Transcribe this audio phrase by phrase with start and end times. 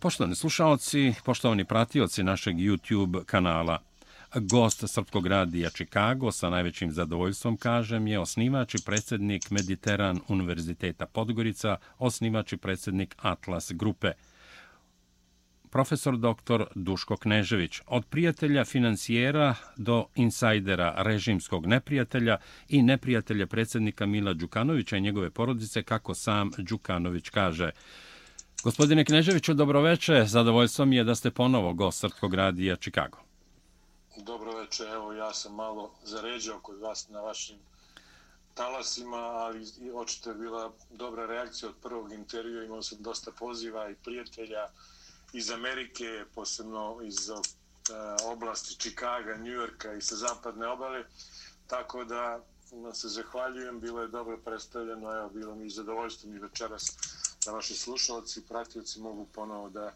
[0.00, 3.78] Poštovani slušalci, poštovani pratioci našeg YouTube kanala,
[4.34, 11.76] gost Srpskog radija Chicago sa najvećim zadovoljstvom, kažem, je osnivač i predsjednik Mediteran Univerziteta Podgorica,
[11.98, 14.12] osnivač i predsjednik Atlas Grupe.
[15.70, 16.64] Profesor dr.
[16.74, 22.36] Duško Knežević, od prijatelja financijera do insajdera režimskog neprijatelja
[22.68, 27.70] i neprijatelja predsjednika Mila Đukanovića i njegove porodice, kako sam Đukanović kaže.
[28.62, 30.24] Gospodine Kneževiću, dobroveče.
[30.26, 33.18] Zadovoljstvo mi je da ste ponovo gost Srpskog radija Čikago.
[34.16, 34.84] Dobroveče.
[34.84, 37.56] Evo, ja sam malo zaređao kod vas na vašim
[38.54, 42.64] talasima, ali očito je bila dobra reakcija od prvog intervjua.
[42.64, 44.66] Imao sam dosta poziva i prijatelja
[45.32, 47.38] iz Amerike, posebno iz uh,
[48.24, 51.04] oblasti Čikaga, Njujorka i sa zapadne obale.
[51.66, 52.40] Tako da
[52.92, 56.96] se zahvaljujem, bilo je dobro predstavljeno, evo, bilo mi zadovoljstvo mi večeras
[57.46, 59.92] da naši slušalci, pratioci mogu ponovo da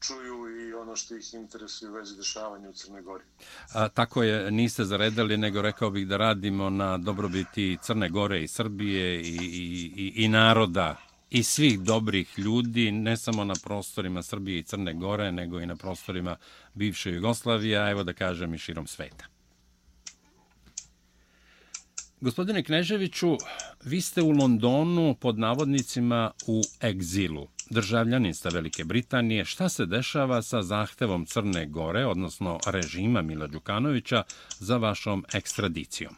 [0.00, 3.24] čuju i ono što ih interesuje u vezi dešavanja u Crnoj Gori.
[3.72, 8.48] A, tako je, niste zaredali, nego rekao bih da radimo na dobrobiti Crne Gore i
[8.48, 10.96] Srbije i, i, i, i naroda
[11.30, 15.76] i svih dobrih ljudi, ne samo na prostorima Srbije i Crne Gore, nego i na
[15.76, 16.36] prostorima
[16.74, 19.39] bivše Jugoslavije, a evo da kažem i širom sveta.
[22.22, 23.36] Gospodine Kneževiću,
[23.84, 27.48] vi ste u Londonu pod navodnicima u egzilu.
[27.70, 29.44] Državljanin ste Velike Britanije.
[29.44, 34.22] Šta se dešava sa zahtevom Crne Gore, odnosno režima Mila Đukanovića,
[34.58, 36.14] za vašom ekstradicijom?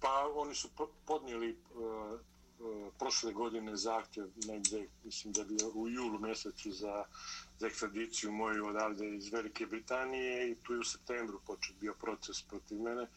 [0.00, 0.68] Pa oni su
[1.06, 7.04] podnijeli uh, uh, prošle godine zahtjev negdje, mislim da bi u julu mjesecu za,
[7.58, 12.42] za ekstradiciju moju odavde iz Velike Britanije i tu je u septembru počet bio proces
[12.42, 13.02] protiv mene.
[13.02, 13.08] Uh,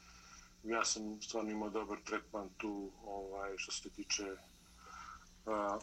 [0.64, 4.36] ja sam stvarno imao dobar tretman tu ovaj, što se tiče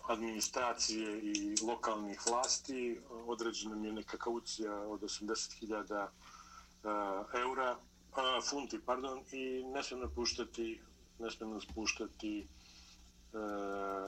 [0.08, 3.00] administracije i lokalnih vlasti.
[3.26, 6.08] Određena mi je neka kaucija od 80.000
[7.40, 7.76] eura,
[8.50, 10.80] funti, pardon, i ne smijem napuštati,
[11.18, 12.48] ne smijem napuštati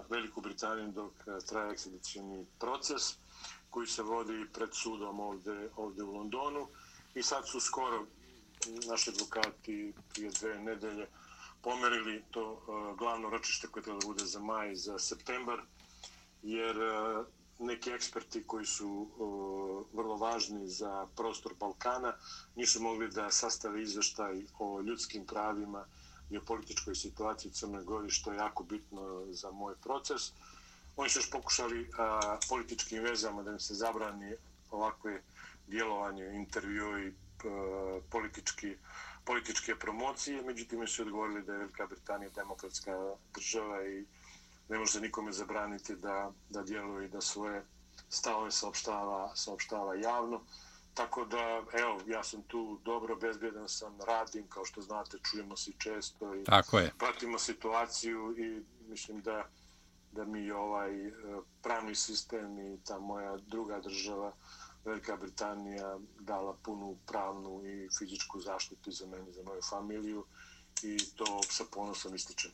[0.09, 1.13] Veliku Britaniju dok
[1.49, 3.03] traje ekspedicijni proces
[3.71, 6.69] koji se vodi pred sudom ovde, ovde u Londonu.
[7.15, 8.07] I sad su skoro
[8.89, 11.07] naši advokati prije dve nedelje
[11.61, 15.61] pomerili to eh, glavno ročište koje treba da bude za maj, za septembar,
[16.43, 17.25] jer eh,
[17.59, 22.17] neki eksperti koji su eh, vrlo važni za prostor Balkana
[22.57, 25.85] nisu mogli da sastave izveštaj o ljudskim pravima
[26.31, 30.33] i o političkoj situaciji u Crnoj Gori, što je jako bitno za moj proces.
[30.97, 34.35] Oni su još pokušali a, političkim vezama da im se zabrani
[34.71, 35.23] ovakve
[35.67, 37.13] djelovanje, intervjue i
[38.11, 38.77] politički,
[39.25, 42.93] političke promocije, međutim su odgovorili da je Velika Britanija demokratska
[43.35, 44.07] država i
[44.69, 47.65] ne može nikome zabraniti da, da djeluje i da svoje
[48.09, 50.41] stavove saopštava, saopštava javno.
[50.95, 55.73] Tako da, evo, ja sam tu dobro, bezbjedan sam, radim, kao što znate, čujemo se
[55.79, 56.93] često i Tako je.
[56.99, 59.49] pratimo situaciju i mislim da
[60.13, 61.13] da mi ovaj e,
[61.63, 64.33] pravni sistem i ta moja druga država
[64.89, 70.25] Velika Britanija dala punu pravnu i fizičku zaštitu za mene, za moju familiju
[70.83, 72.51] i to sa ponosom ističem.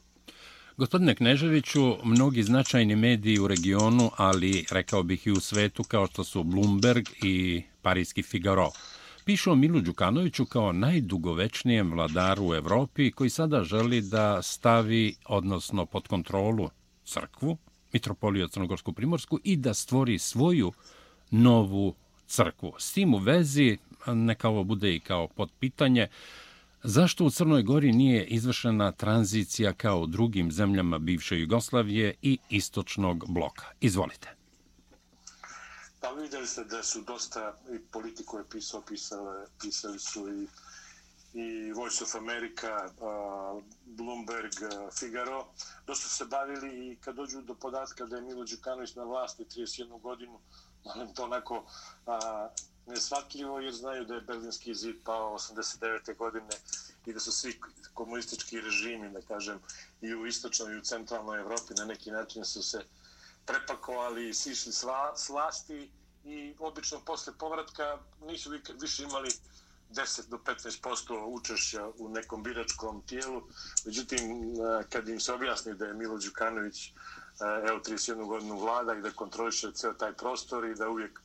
[0.77, 6.25] Gospodine Kneževiću, mnogi značajni mediji u regionu, ali rekao bih i u svetu, kao što
[6.25, 8.71] su Bloomberg i Parijski Figaro,
[9.25, 15.87] pišu o Milu Đukanoviću kao najdugovečnijem vladaru u Evropi koji sada želi da stavi, odnosno
[15.87, 16.71] pod kontrolu,
[17.05, 17.56] crkvu,
[17.93, 20.73] Mitropoliju Crnogorsku Primorsku i da stvori svoju
[21.31, 21.94] novu
[22.27, 22.75] crkvu.
[22.79, 26.09] S tim u vezi, neka ovo bude i kao potpitanje,
[26.83, 33.25] zašto u Crnoj Gori nije izvršena tranzicija kao u drugim zemljama bivše Jugoslavije i istočnog
[33.29, 33.65] bloka?
[33.81, 34.29] Izvolite.
[36.01, 40.47] Pa vidjeli ste da su dosta i politiko je pisao, pisali, pisali su i
[41.35, 45.47] i Voice of America, uh, Bloomberg, uh, Figaro,
[45.87, 50.01] dosta se bavili i kad dođu do podatka da je Milo Đukanović na vlasti 31
[50.01, 50.41] godinu,
[50.84, 51.64] Malim to onako
[52.06, 52.48] a,
[52.86, 56.16] nesvatljivo jer znaju da je Berlinski zid pao 89.
[56.16, 56.56] godine
[57.06, 57.60] i da su svi
[57.94, 59.60] komunistički režimi, da kažem,
[60.00, 62.84] i u istočnoj i u centralnoj Evropi na neki način su se
[63.46, 65.90] prepakovali i sišli sla, slasti
[66.25, 68.50] i obično posle povratka nisu
[68.81, 69.31] više imali
[69.90, 73.42] 10 do 15% učešća u nekom biračkom tijelu.
[73.84, 74.20] Međutim,
[74.90, 76.92] kad im se objasni da je Milo Đukanović
[77.40, 81.20] E, evo 31 godinu vlada i da kontroliše ceo taj prostor i da uvijek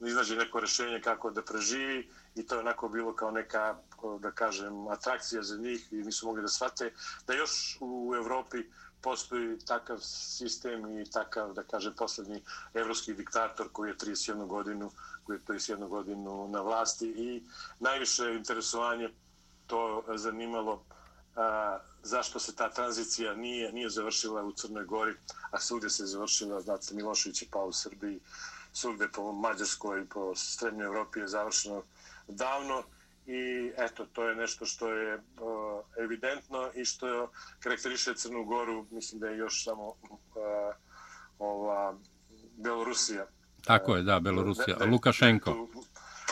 [0.00, 3.76] iznađe neko rešenje kako da preživi i to je onako bilo kao neka,
[4.20, 6.92] da kažem, atrakcija za njih i nisu mogli da shvate
[7.26, 8.58] da još u Evropi
[9.00, 12.42] postoji takav sistem i takav, da kaže, poslednji
[12.74, 14.90] evropski diktator koji je 31 godinu,
[15.24, 17.42] koji je 31 godinu na vlasti i
[17.80, 19.08] najviše interesovanje
[19.66, 20.84] to zanimalo
[21.36, 25.14] a, zašto se ta tranzicija nije nije završila u Crnoj Gori,
[25.50, 28.20] a svugdje se završila, znate, Milošević je pao u Srbiji,
[28.72, 31.82] svugdje po Mađarskoj, po Srednjoj Evropi je završeno
[32.28, 32.82] davno
[33.26, 39.20] i eto, to je nešto što je o, evidentno i što karakteriše Crnu Goru, mislim
[39.20, 40.72] da je još samo o,
[41.38, 41.94] ova
[42.56, 43.26] Belorusija.
[43.64, 44.76] Tako je, da, Belorusija.
[44.76, 45.50] Da, da, Lukašenko.
[45.50, 45.84] Tu,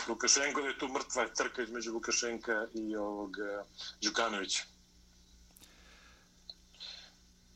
[0.07, 3.37] Lukašenko je tu mrtva trka između Lukašenka i ovog
[4.01, 4.63] Đukanovića.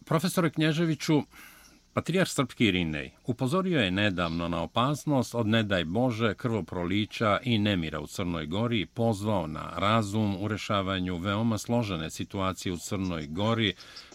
[0.08, 1.22] Profesore Knježeviću,
[1.94, 8.08] Patrijar Srpski Irinej upozorio je nedavno na opasnost od nedaj Bože krvoprolića i nemira u
[8.08, 13.74] Crnoj Gori i pozvao na razum u rešavanju veoma složene situacije u Crnoj Gori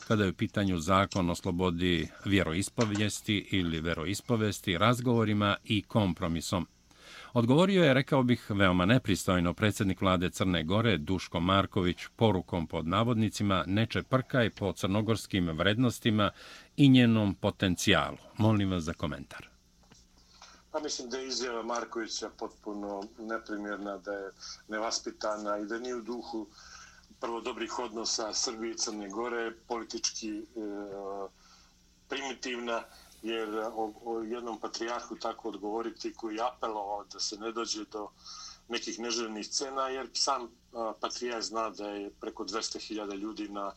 [0.08, 6.66] kada je u pitanju zakon o slobodi vjeroispovijesti ili veroispovesti, razgovorima i kompromisom.
[7.34, 13.64] Odgovorio je, rekao bih, veoma nepristojno predsjednik vlade Crne Gore, Duško Marković, porukom pod navodnicima
[13.66, 16.30] neče prkaj po crnogorskim vrednostima
[16.76, 18.16] i njenom potencijalu.
[18.38, 19.48] Molim vas za komentar.
[20.72, 24.30] Pa mislim da je izjava Markovića potpuno neprimjerna, da je
[24.68, 26.46] nevaspitana i da nije u duhu
[27.20, 30.42] prvo dobrih odnosa Srbije i Crne Gore, politički e,
[32.08, 32.82] primitivna
[33.22, 37.84] jer e, o, o jednom patrijarhu tako odgovoriti koji je apelovao da se ne dođe
[37.84, 38.08] do
[38.68, 40.48] nekih neželjenih cena, jer sam e,
[41.00, 43.74] patrijarh zna da je preko 200.000 ljudi na,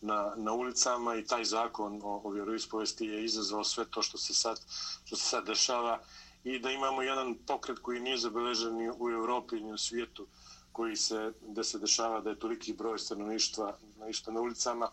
[0.00, 4.34] na, na ulicama i taj zakon o, o vjeroispovesti je izazvao sve to što se
[4.34, 4.60] sad,
[5.04, 6.00] što se sad dešava
[6.44, 10.26] i da imamo jedan pokret koji nije zabeležen ni u Europi ni u svijetu
[10.72, 14.90] koji se, da se dešava da je toliki broj stanovništva na, na ulicama.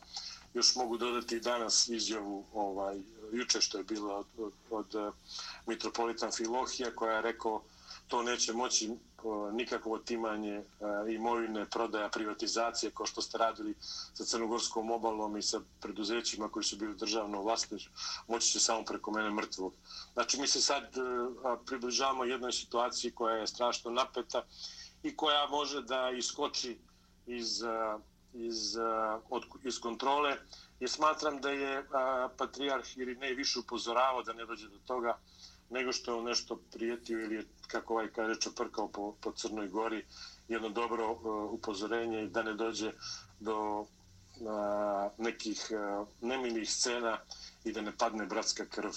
[0.54, 3.02] Još mogu dodati danas izjavu ovaj,
[3.33, 5.12] juče što je bilo od, od, od eh,
[5.68, 7.62] mitropolitan Filohija koja je rekao
[8.07, 8.91] to neće moći
[9.51, 13.75] nikakvo otimanje uh, imovine, prodaja, privatizacije kao što ste radili
[14.13, 17.77] sa Crnogorskom obalom i sa preduzećima koji su bili državno vlasni,
[18.27, 19.74] moći će samo preko mene mrtvog.
[20.13, 24.44] Znači mi se sad uh, približavamo jednoj situaciji koja je strašno napeta
[25.03, 26.77] i koja može da iskoči
[27.27, 27.63] iz,
[28.33, 30.38] iz, eh, od, iz kontrole
[30.80, 35.18] jer smatram da je a, patrijarh ili ne više upozoravao da ne dođe do toga
[35.69, 39.68] nego što je on nešto prijetio ili je, kako ovaj kaže, čoprkao po, po Crnoj
[39.68, 40.06] Gori
[40.47, 42.91] jedno dobro uh, upozorenje da ne dođe
[43.39, 43.85] do
[44.47, 47.18] a, nekih a, nemilih scena
[47.63, 48.91] i da ne padne bratska krv.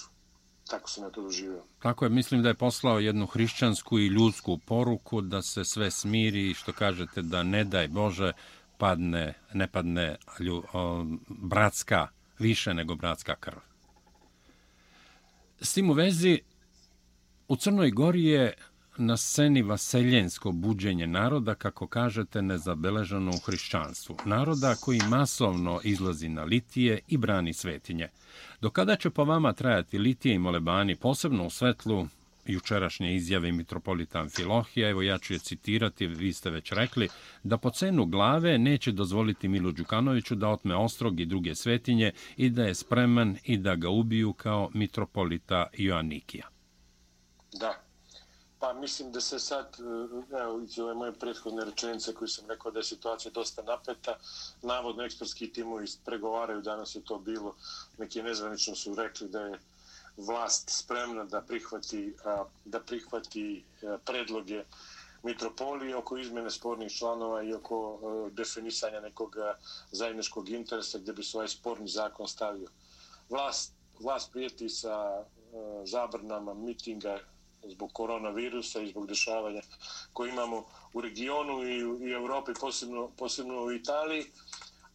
[0.68, 1.62] Tako sam ja to doživio.
[1.82, 6.50] Tako je, mislim da je poslao jednu hrišćansku i ljudsku poruku da se sve smiri
[6.50, 8.32] i što kažete da ne daj Bože
[8.78, 12.08] padne, ne padne lju, o, bratska,
[12.38, 13.58] više nego bratska krv.
[15.60, 16.40] S tim u vezi,
[17.48, 18.54] u Crnoj Gori je
[18.98, 24.16] na sceni vaseljensko buđenje naroda, kako kažete, nezabeleženo u hrišćanstvu.
[24.24, 28.08] Naroda koji masovno izlazi na litije i brani svetinje.
[28.60, 32.08] Do kada će po vama trajati litije i molebani, posebno u svetlu
[32.46, 37.08] jučerašnje izjave mitropolita Amfilohija, evo ja ću je citirati, vi ste već rekli,
[37.42, 42.50] da po cenu glave neće dozvoliti Milu Đukanoviću da otme ostrog i druge svetinje i
[42.50, 46.48] da je spreman i da ga ubiju kao mitropolita Joannikija.
[47.52, 47.86] Da,
[48.58, 52.72] pa mislim da se sad, e, evo, iz ove moje prethodne rečenice koje sam rekao
[52.72, 54.18] da je situacija dosta napeta,
[54.62, 57.54] navodno ekspertski timovi pregovaraju, danas je to bilo,
[57.98, 59.58] neki nezvanično su rekli da je
[60.16, 62.14] vlast spremna da prihvati
[62.64, 64.64] da prihvati e, predloge
[65.22, 69.54] mitropolije oko izmene spornih članova i oko e, definisanja nekog e,
[69.90, 72.68] zajedničkog interesa gdje bi se ovaj sporni zakon stavio.
[73.30, 75.24] Vlast, vlast prijeti sa
[75.84, 77.18] zabranama mitinga
[77.62, 79.62] zbog koronavirusa i zbog dešavanja
[80.12, 84.24] koje imamo u regionu i u Europi, posebno, posebno u Italiji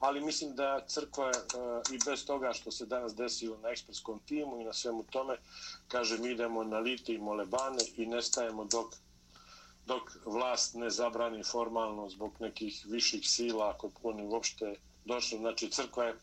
[0.02, 4.62] ali mislim da crkva uh, i bez toga što se danas desilo na ekspertskom timu
[4.62, 5.38] i na svemu tome,
[5.88, 8.94] kaže mi idemo na lite i molebane i nestajemo dok,
[9.86, 15.38] dok vlast ne zabrani formalno zbog nekih viših sila ako oni uopšte došli.
[15.38, 16.16] Znači crkva je,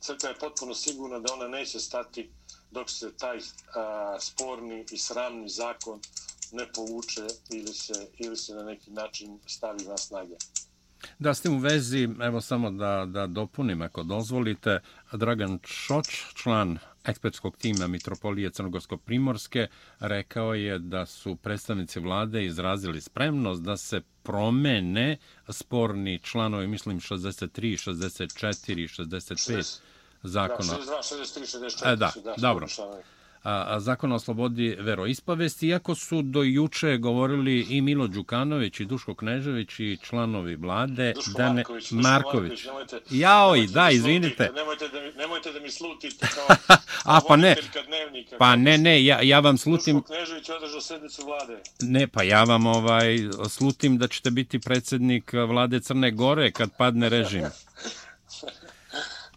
[0.00, 2.30] crkva je potpuno sigurna da ona neće stati
[2.70, 3.38] dok se taj
[3.74, 6.00] a, sporni i sramni zakon
[6.52, 10.36] ne povuče ili se, ili se na neki način stavi na snage.
[11.18, 14.80] Da, s tim u vezi, evo samo da, da dopunim, ako dozvolite,
[15.12, 19.66] Dragan Šoč, član ekspertskog tima Mitropolije Crnogorsko-Primorske,
[20.00, 25.16] rekao je da su predstavnici vlade izrazili spremnost da se promene
[25.48, 29.80] sporni članovi, mislim 63, 64, 65
[30.22, 30.72] zakona.
[30.72, 32.66] Da, 62, 63, 64 e, da, su, da, dobro.
[32.78, 33.00] A,
[33.78, 39.80] zakon o slobodi veroispovesti, iako su do juče govorili i Milo Đukanović i Duško Knežević
[39.80, 41.12] i članovi vlade.
[41.12, 41.90] Duško da ne, Marković.
[41.92, 42.64] Marković.
[42.64, 44.50] Nemojte, Jao, nemojte da, izvinite.
[44.54, 46.56] Nemojte, da, mi- nemojte da mi slutite kao,
[47.04, 47.56] A, pa ne.
[47.86, 48.36] dnevnika.
[48.38, 51.58] Pa ne, ne, ja, ja vam slutim, Duško Knežević održao sednicu vlade.
[51.80, 57.08] ne, pa ja vam ovaj, slutim da ćete biti predsjednik vlade Crne Gore kad padne
[57.08, 57.42] režim.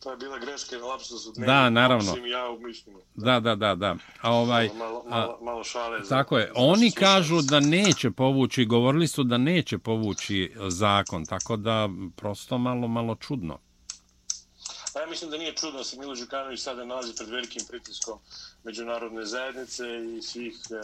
[0.07, 2.11] To je bila greška na lapsusu Da, naravno.
[2.11, 2.99] Osim ja u mišljenju.
[3.15, 3.95] Da, da, da, da.
[4.21, 6.03] A ovaj, malo, a, malo, malo šale.
[6.03, 6.45] za- Tako je.
[6.45, 11.89] za Oni naše kažu da neće povući, govorili su da neće povući zakon, tako da
[12.15, 13.59] prosto malo, malo čudno.
[14.93, 18.19] Pa ja mislim da nije čudno da se Milo Đukanović sada nalazi pred velikim pritiskom
[18.63, 19.83] međunarodne zajednice
[20.17, 20.81] i svih, eh,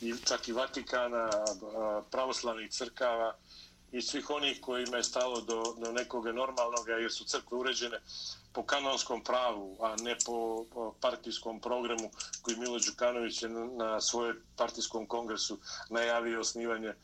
[0.00, 1.30] i čak i Vatikana,
[1.74, 3.34] a, pravoslavnih crkava
[3.92, 7.98] i svih onih kojima je stalo do, do nekoga normalnog, jer su crkve uređene
[8.52, 10.64] po kanonskom pravu, a ne po,
[11.00, 12.10] partijskom programu
[12.42, 15.58] koji Milo Đukanović je na, svojoj partijskom kongresu
[15.90, 16.94] najavio osnivanje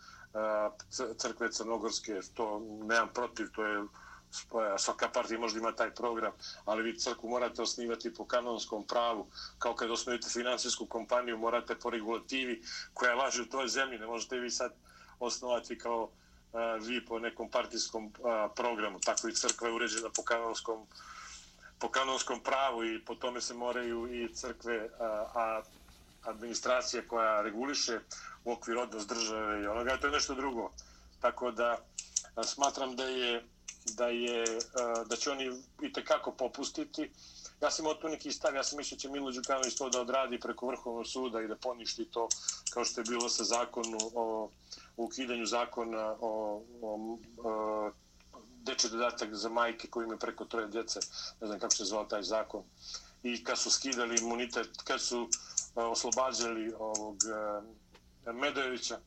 [1.16, 2.20] crkve Crnogorske.
[2.34, 3.84] To nemam protiv, to je
[4.30, 4.78] spoja.
[4.78, 6.32] Svaka partija možda ima taj program,
[6.64, 9.26] ali vi crkvu morate osnivati po kanonskom pravu.
[9.58, 12.62] Kao kad osnovite finansijsku kompaniju, morate po regulativi
[12.94, 13.98] koja važi u toj zemlji.
[13.98, 14.72] Ne možete vi sad
[15.18, 16.10] osnovati kao
[16.80, 18.12] vi po nekom partijskom
[18.56, 19.00] programu.
[19.00, 20.86] Tako i crkva je uređena po kanonskom
[21.78, 25.04] po kanonskom pravu i po tome se moraju i crkve, a,
[25.34, 25.62] a
[26.22, 28.00] administracija koja reguliše
[28.44, 30.70] u okviru odnos države i onoga, to je nešto drugo.
[31.20, 31.78] Tako da
[32.34, 33.44] a, smatram da je
[33.96, 34.44] da je
[34.74, 35.50] a, da će oni
[35.82, 37.10] i tekako popustiti.
[37.60, 40.40] Ja sam imao tu neki stav, ja sam mislio će Milo Đukanović to da odradi
[40.40, 42.28] preko Vrhovnog suda i da poništi to
[42.70, 44.50] kao što je bilo sa zakonu o,
[44.96, 47.90] o ukidanju zakona o, o, o
[48.62, 51.00] deči dodatak za majke koji imaju preko troje djece,
[51.40, 52.62] ne znam kako se zvao taj zakon.
[53.22, 55.28] I kad su skidali imunitet, kad su uh,
[55.74, 57.16] oslobađali ovog
[58.24, 58.98] uh, Medojevića,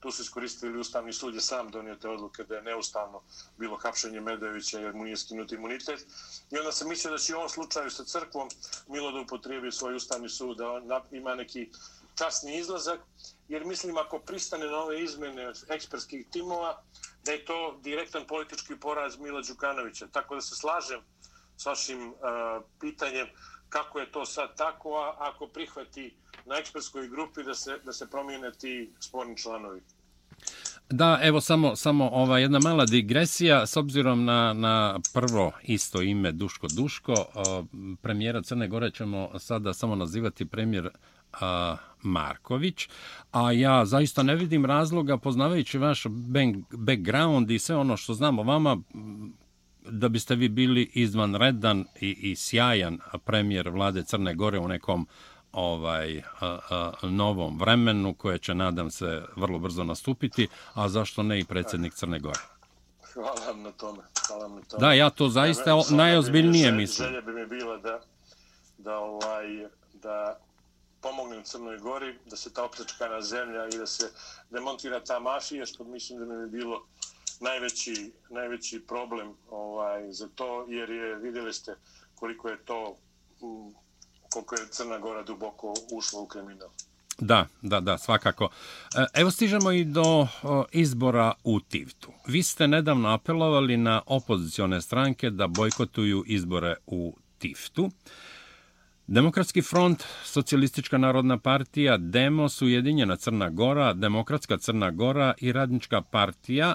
[0.00, 3.22] tu su iskoristili Ustavni sud je sam donio te odluke da je neustavno
[3.56, 6.06] bilo hapšenje Medojevića jer mu nije skinut imunitet.
[6.50, 8.48] I onda sam mislio da će u ovom slučaju sa crkvom
[8.88, 11.70] Milo da upotrijebi svoj Ustavni sud, da on ima neki
[12.14, 13.00] časni izlazak,
[13.48, 16.82] jer mislim ako pristane na ove izmene ekspertskih timova,
[17.24, 20.06] da je to direktan politički poraz Mila Đukanovića.
[20.12, 21.00] Tako da se slažem
[21.56, 22.16] s vašim uh,
[22.80, 23.26] pitanjem
[23.68, 28.10] kako je to sad tako, a ako prihvati na ekspertskoj grupi da se, da se
[28.10, 29.80] promijene ti sporni članovi.
[30.90, 36.32] Da, evo samo samo ova jedna mala digresija s obzirom na na prvo isto ime
[36.32, 37.24] Duško Duško, e,
[38.02, 40.90] premijera Crne Gore ćemo sada samo nazivati premijer
[42.02, 42.88] Marković,
[43.32, 46.06] a ja zaista ne vidim razloga poznavajući vaš
[46.72, 49.32] background i sve ono što znamo vama m,
[49.82, 55.06] da biste vi bili izvanredan i, i sjajan premijer vlade Crne Gore u nekom
[55.52, 61.40] ovaj a, a, novom vremenu koje će nadam se vrlo brzo nastupiti, a zašto ne
[61.40, 62.40] i predsjednik Crne Gore.
[63.14, 63.98] Hvala vam na tome.
[64.28, 64.80] Hvala vam na tome.
[64.80, 67.08] Da, ja to zaista stvarno najozbiljnije bi mi- mislim.
[67.08, 68.00] Želja bi mi bila da,
[68.78, 69.46] da, ovaj,
[70.02, 70.38] da
[71.00, 74.12] pomognem Crnoj Gori, da se ta opljačkana zemlja i da se
[74.50, 76.86] demontira ta mafija, što mislim da mi bi bilo
[77.40, 81.76] najveći, najveći problem ovaj, za to, jer je, vidjeli ste
[82.14, 82.96] koliko je to,
[83.42, 83.74] mm,
[84.32, 86.68] koliko je Crna Gora duboko ušla u kriminal.
[87.18, 88.48] Da, da, da, svakako.
[88.96, 90.26] E, evo stižemo i do
[90.72, 92.12] izbora u Tivtu.
[92.26, 97.90] Vi ste nedavno apelovali na opozicione stranke da bojkotuju izbore u Tivtu.
[99.10, 106.74] Demokratski front, Socijalistička narodna partija, Demos, Ujedinjena Crna Gora, Demokratska Crna Gora i Radnička partija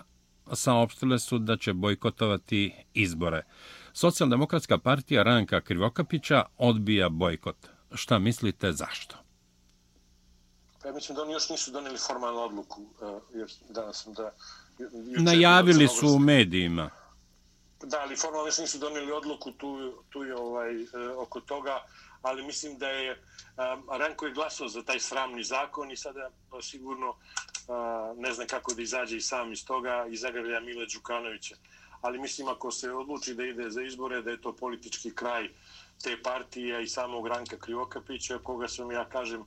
[0.53, 3.43] saopštile su da će bojkotovati izbore.
[3.93, 7.55] Socijaldemokratska partija Ranka Krivokapića odbija bojkot.
[7.93, 9.15] Šta mislite zašto?
[10.81, 14.31] Pa ja mislim da oni još nisu donijeli formalnu odluku, eh, jer danas sam da...
[15.17, 16.89] Najavili su u medijima.
[17.83, 20.85] Da, ali formalno još nisu donijeli odluku tu, tu je ovaj, e,
[21.17, 21.83] oko toga,
[22.23, 26.61] ali mislim da je um, Ranko je glasao za taj sramni zakon i sada pa
[26.61, 31.55] sigurno uh, ne znam kako da izađe i sam iz toga i zagrlja Mile Đukanovića.
[32.01, 35.49] Ali mislim ako se odluči da ide za izbore, da je to politički kraj
[36.03, 39.43] te partije i samog Ranka Krivokapića, koga sam ja kažem,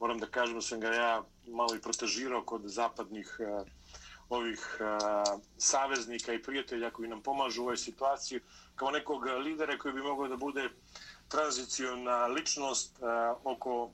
[0.00, 3.66] moram da kažem da sam ga ja malo i protežirao kod zapadnih uh,
[4.28, 8.40] ovih uh, saveznika i prijatelja koji nam pomažu u ovoj situaciji,
[8.74, 10.68] kao nekog uh, lidera koji bi mogao da bude
[11.28, 13.08] tranziciona ličnost uh,
[13.44, 13.92] oko uh,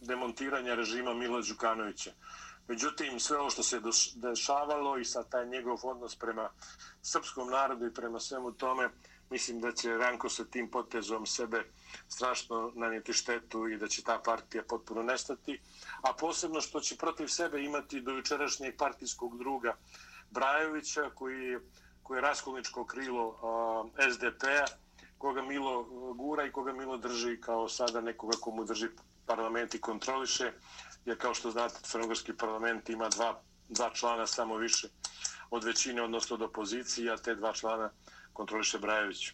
[0.00, 2.12] demontiranja režima Mila Đukanovića.
[2.68, 3.80] Međutim, sve ovo što se
[4.14, 6.50] dešavalo i sa taj njegov odnos prema
[7.02, 8.88] srpskom narodu i prema svemu tome,
[9.30, 11.64] mislim da će Ranko sa tim potezom sebe
[12.08, 15.60] strašno nanijeti štetu i da će ta partija potpuno nestati,
[16.02, 19.76] a posebno što će protiv sebe imati do jučerašnjeg partijskog druga
[20.30, 21.60] Brajovića, koji je,
[22.02, 23.38] koji je raskolničko krilo
[23.98, 24.64] e, SDP-a,
[25.18, 28.88] koga Milo uh, gura i koga Milo drži kao sada nekoga komu drži
[29.26, 30.52] parlament i kontroliše,
[31.04, 34.88] jer kao što znate, Crnogorski parlament ima dva, dva člana samo više
[35.50, 37.90] od većine, odnosno od opozicije, a te dva člana
[38.32, 39.32] kontroliše Brajević.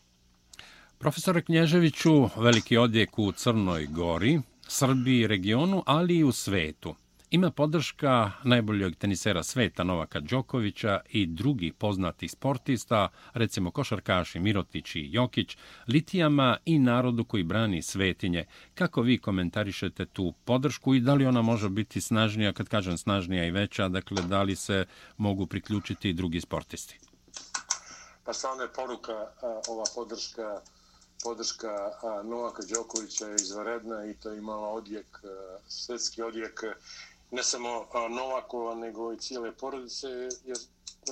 [0.99, 6.95] Profesore Knježeviću, veliki odjek u Crnoj Gori, Srbiji, regionu, ali i u svetu.
[7.35, 15.09] Ima podrška najboljeg tenisera sveta Novaka Đokovića i drugih poznatih sportista, recimo košarkaši Mirotić i
[15.13, 15.57] Jokić,
[15.89, 18.47] litijama i narodu koji brani svetinje.
[18.75, 23.47] Kako vi komentarišete tu podršku i da li ona može biti snažnija, kad kažem snažnija
[23.47, 24.87] i veća, dakle da li se
[25.17, 26.99] mogu priključiti i drugi sportisti?
[28.25, 29.27] Pa stvarno je poruka
[29.69, 30.61] ova podrška
[31.25, 31.91] podrška
[32.25, 35.21] Novaka Đokovića je izvaredna i to je imala odjek,
[35.69, 36.65] svetski odjek
[37.35, 40.09] ne samo Novakova, nego i cijele porodice,
[40.45, 40.59] jer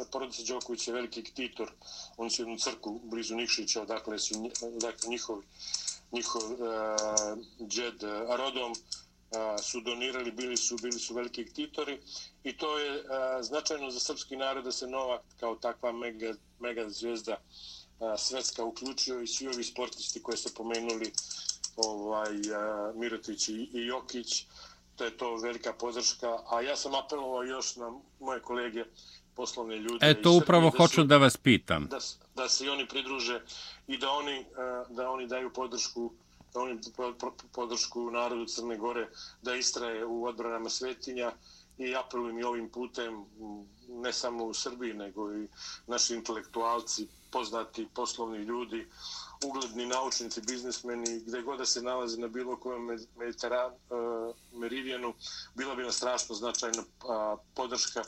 [0.01, 1.73] e, porodica Đoković je veliki ktitor.
[2.17, 4.35] Oni su jednu crku blizu Nikšića, odakle su
[4.81, 5.43] dakle, njihov,
[6.13, 6.59] njihov uh,
[7.69, 8.77] džed uh, rodom uh,
[9.63, 12.01] su donirali, bili su bili su veliki ktitori
[12.45, 13.07] i to je uh,
[13.41, 19.21] značajno za srpski narod da se Novak kao takva mega, mega zvijezda uh, svetska uključio
[19.21, 21.13] i svi ovi sportisti koje ste pomenuli
[21.77, 24.47] ovaj, uh, Mirotić i, i Jokić,
[25.03, 28.85] da je to velika podrška, a ja sam apelovao još na moje kolege
[29.35, 30.11] poslovne ljude.
[30.11, 31.87] E, to upravo da hoću su, da vas pitam.
[31.91, 31.99] Da,
[32.35, 33.41] da se i oni pridruže
[33.87, 34.45] i da oni, e,
[34.91, 36.13] da oni daju podršku
[36.55, 36.81] da oni
[37.53, 39.09] podršku narodu Crne Gore
[39.43, 41.33] da istraje u odbranama svetinja
[41.79, 43.25] i apelujem i ovim putem
[43.89, 45.49] ne samo u Srbiji nego i
[45.87, 48.87] naši intelektualci, poznati poslovni ljudi,
[49.45, 53.77] ugledni naučnici, biznismeni, gde god da se nalaze na bilo kojem mediteran, e,
[54.53, 55.15] meridijanu,
[55.55, 56.83] bila bi na strašno značajna
[57.55, 58.03] podrška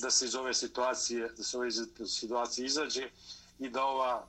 [0.00, 1.70] da se iz ove situacije, da se ove
[2.06, 3.10] situacije izađe
[3.58, 4.26] i da ova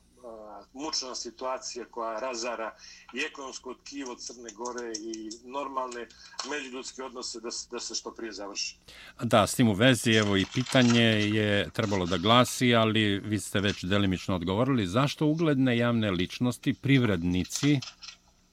[0.73, 2.75] mučna situacija koja razara
[3.13, 6.07] i ekonomsko tkivo Crne Gore i normalne
[6.49, 8.77] međuljudske odnose da, da se što prije završi.
[9.23, 13.59] Da, s tim u vezi, evo i pitanje je trebalo da glasi, ali vi ste
[13.59, 14.87] već delimično odgovorili.
[14.87, 17.79] Zašto ugledne javne ličnosti, privrednici,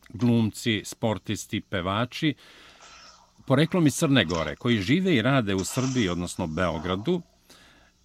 [0.08, 2.34] glumci, sportisti, pevači,
[3.46, 7.22] poreklom iz Crne Gore, koji žive i rade u Srbiji, odnosno Beogradu,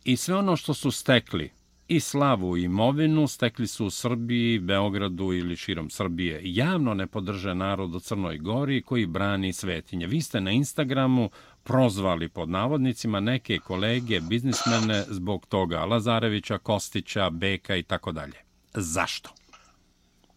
[0.03, 1.51] i sve ono što su stekli,
[1.91, 6.41] i slavu i imovinu stekli su u Srbiji, Beogradu ili širom Srbije.
[6.43, 10.07] Javno ne podrže narod u Crnoj Gori koji brani svetinje.
[10.07, 11.29] Vi ste na Instagramu
[11.63, 18.39] prozvali pod navodnicima neke kolege, biznismene zbog toga, Lazarevića, Kostića, Beka i tako dalje.
[18.73, 19.29] Zašto?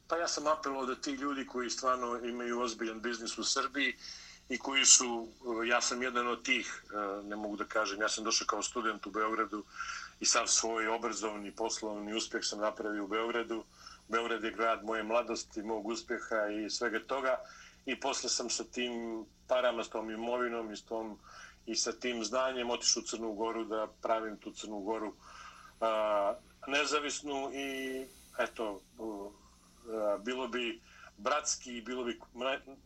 [0.09, 3.95] Pa ja sam apelo da ti ljudi koji stvarno imaju ozbiljan biznis u Srbiji
[4.49, 5.29] i koji su,
[5.69, 9.07] ja sam jedan od tih, eh, ne mogu da kažem, ja sam došao kao student
[9.07, 9.65] u Beogradu
[10.21, 13.65] i sav svoj obrazovni poslovni uspjeh sam napravio u Beogradu.
[14.09, 17.37] Beograd je grad moje mladosti, mog uspjeha i svega toga.
[17.87, 21.19] I posle sam sa tim parama, s tom imovinom i, s tom,
[21.67, 25.15] i sa tim znanjem otišao u Crnu Goru da pravim tu Crnu Goru
[25.81, 26.35] a,
[26.67, 28.01] nezavisnu i
[28.39, 28.81] eto,
[29.89, 30.81] a, bilo bi
[31.19, 32.21] bratski i bilo bi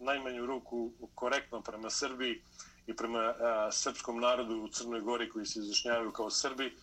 [0.01, 2.43] najmanju ruku korektno prema Srbiji
[2.87, 6.77] i prema a, srpskom narodu u Crnoj Gori koji se izrašnjavaju kao Srbi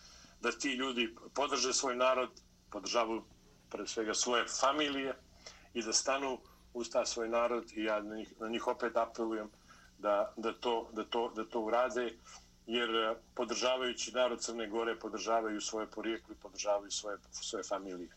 [0.46, 2.30] da ti ljudi podrže svoj narod,
[2.70, 3.24] podržavaju
[3.70, 5.14] pre svega svoje familije
[5.74, 6.38] i da stanu
[6.74, 9.48] uz ta svoj narod i ja na njih, na njih opet apelujem
[9.98, 12.12] da, da, to, da, to, da to urade
[12.66, 18.08] jer eh, podržavajući narod Crne Gore podržavaju svoje porijekle i podržavaju svoje, svoje familije.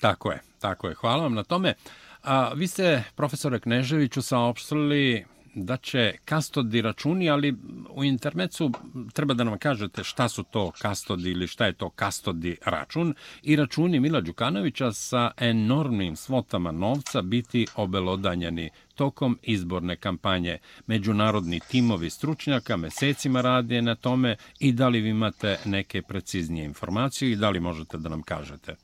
[0.00, 0.94] Tako je, tako je.
[0.94, 1.74] Hvala vam na tome.
[2.22, 7.56] A, vi ste, profesore Kneževiću, saopštili da će kastodi računi, ali
[7.90, 8.70] u intermecu
[9.12, 13.56] treba da nam kažete šta su to kastodi ili šta je to kastodi račun i
[13.56, 20.58] računi Mila Đukanovića sa enormnim svotama novca biti obelodanjeni tokom izborne kampanje.
[20.86, 27.32] Međunarodni timovi stručnjaka mesecima rade na tome i da li vi imate neke preciznije informacije
[27.32, 28.76] i da li možete da nam kažete?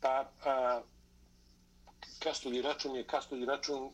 [0.00, 0.80] Pa, a,
[2.22, 3.90] kastodi račun je kastodi račun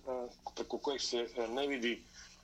[0.56, 2.02] preko kojeg se ne vidi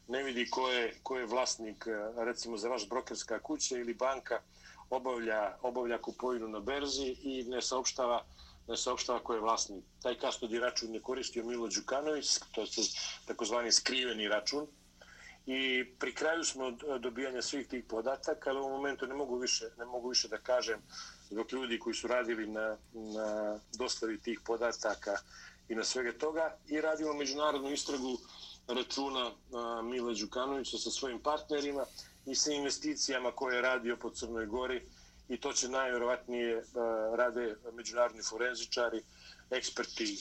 [0.09, 4.41] ne vidi ko je, ko je vlasnik recimo za vaš brokerska kuća ili banka
[4.91, 8.25] obavlja, obavlja kupovinu na berzi i ne saopštava
[8.69, 9.85] ne saopštava ko je vlasnik.
[10.03, 12.67] Taj kastodi račun je koristio Milo Đukanović, to je
[13.27, 14.67] takozvani skriveni račun
[15.47, 19.85] i pri kraju smo dobijanja svih tih podataka, ali u momentu ne mogu više, ne
[19.85, 20.81] mogu više da kažem
[21.31, 25.17] zbog ljudi koji su radili na, na dostavi tih podataka
[25.69, 28.19] i na svega toga i radimo međunarodnu istragu
[28.69, 31.85] računa Mile Mila Đukanovića sa svojim partnerima
[32.27, 34.83] i sa investicijama koje je radio po Crnoj Gori
[35.29, 36.65] i to će najvjerovatnije
[37.17, 39.03] rade međunarodni forenzičari,
[39.51, 40.19] eksperti,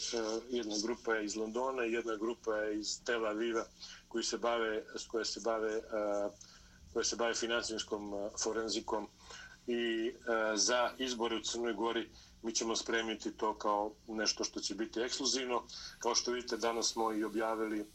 [0.49, 3.65] jedna grupa je iz Londona i jedna grupa je iz Tel Aviva
[4.07, 5.81] koji se bave, koje se bave,
[6.93, 9.07] koje se bave financijskom forenzikom
[9.67, 10.11] i
[10.55, 12.09] za izbore u Crnoj Gori
[12.43, 15.63] mi ćemo spremiti to kao nešto što će biti ekskluzivno.
[15.99, 17.85] Kao što vidite, danas smo i objavili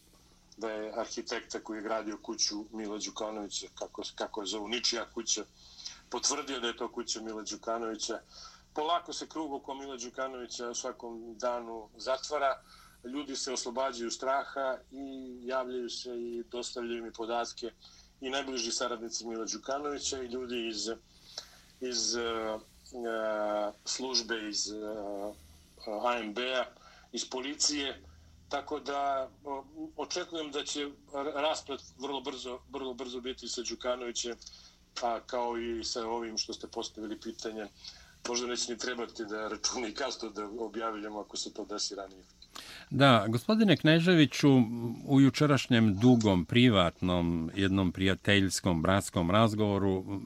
[0.56, 5.44] da je arhitekta koji je gradio kuću Mila Đukanovića, kako, kako je zovu ničija kuća,
[6.10, 8.20] potvrdio da je to kuća Mila Đukanovića.
[8.74, 12.62] Polako se krug oko Mila Đukanovića svakom danu zatvara,
[13.04, 17.72] ljudi se oslobađaju straha i javljaju se i dostavljaju mi podatke
[18.20, 20.90] i najbliži saradnici Mila Đukanovića i ljudi iz,
[21.80, 22.60] iz uh,
[22.92, 24.76] E, službe, iz e,
[25.86, 26.64] uh, AMB-a,
[27.12, 28.02] iz policije,
[28.48, 29.28] Tako da
[29.96, 30.88] očekujem da će
[31.34, 34.36] rasplet vrlo brzo, vrlo brzo biti sa Đukanovićem,
[35.02, 37.66] a kao i sa ovim što ste postavili pitanje.
[38.28, 42.22] Možda neće ni trebati da računi kasto da objavljamo ako se to desi ranije.
[42.90, 44.48] Da, gospodine Kneževiću,
[45.06, 50.20] u jučerašnjem dugom, privatnom, jednom prijateljskom, bratskom razgovoru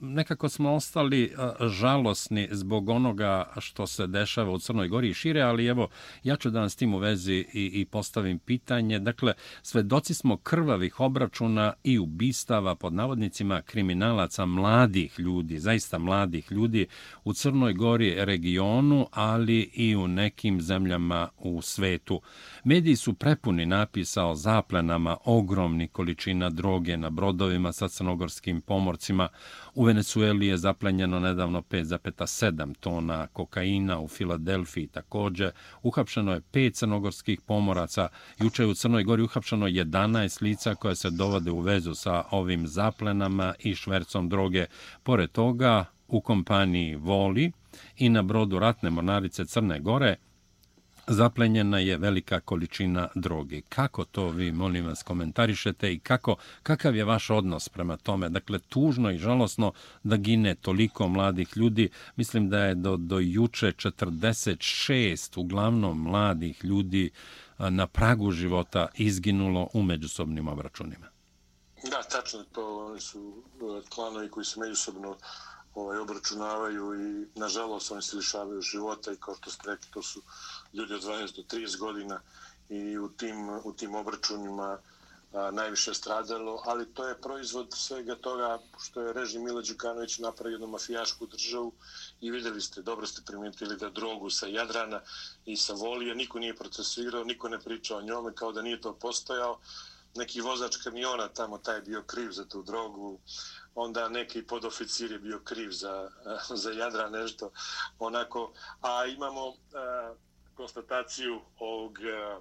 [0.00, 1.28] nekako smo ostali e,
[1.68, 5.88] žalosni zbog onoga što se dešava u Crnoj Gori i šire, ali evo,
[6.24, 8.98] ja ću da vam s tim u vezi i, i postavim pitanje.
[8.98, 9.32] Dakle,
[9.62, 16.86] svedoci smo krvavih obračuna i ubistava pod navodnicima kriminalaca mladih ljudi, zaista mladih ljudi
[17.24, 22.20] u Crnoj Gori regionu, ali i u nekim zemljama u svetu.
[22.64, 29.28] Mediji su prepuni napisa o zaplenama ogromnih količina droge na brodovima sa crnogorskim pomorcima.
[29.74, 35.50] U Venecueli je zaplenjeno nedavno 5,7 tona kokaina, u Filadelfiji također.
[35.82, 38.08] Uhapšeno je pet crnogorskih pomoraca.
[38.38, 42.66] Juče je u Crnoj Gori uhapšeno 11 lica koja se dovode u vezu sa ovim
[42.66, 44.66] zaplenama i švercom droge.
[45.02, 47.52] Pored toga, u kompaniji Voli
[47.96, 50.16] i na brodu ratne mornarice Crne Gore–
[51.08, 53.60] zaplenjena je velika količina droge.
[53.60, 58.28] Kako to vi, molim vas, komentarišete i kako, kakav je vaš odnos prema tome?
[58.28, 61.88] Dakle, tužno i žalosno da gine toliko mladih ljudi.
[62.16, 67.10] Mislim da je do, do juče 46 uglavnom mladih ljudi
[67.58, 71.06] na pragu života izginulo u međusobnim obračunima.
[71.90, 72.86] Da, tačno to.
[72.86, 75.16] Oni su e, klanovi koji su međusobno
[75.80, 80.22] ovaj, obračunavaju i nažalost oni se lišavaju života i kao što ste rekli, to su
[80.72, 82.20] ljudi od 12 do 30 godina
[82.68, 84.78] i u tim, u tim obračunima
[85.32, 90.54] a, najviše stradalo, ali to je proizvod svega toga što je režim Mila Đukanović napravio
[90.54, 91.72] jednu mafijašku državu
[92.20, 95.00] i videli ste, dobro ste primijetili da drogu sa Jadrana
[95.46, 98.94] i sa Volija niko nije procesuirao, niko ne pričao o njome kao da nije to
[98.94, 99.58] postojao.
[100.14, 103.20] Neki vozač kamiona tamo, taj je bio kriv za tu drogu,
[103.80, 106.10] onda neki podoficir je bio kriv za,
[106.62, 107.50] za Jadra nešto
[107.98, 110.14] onako, a imamo a,
[110.54, 112.40] konstataciju ovog, a,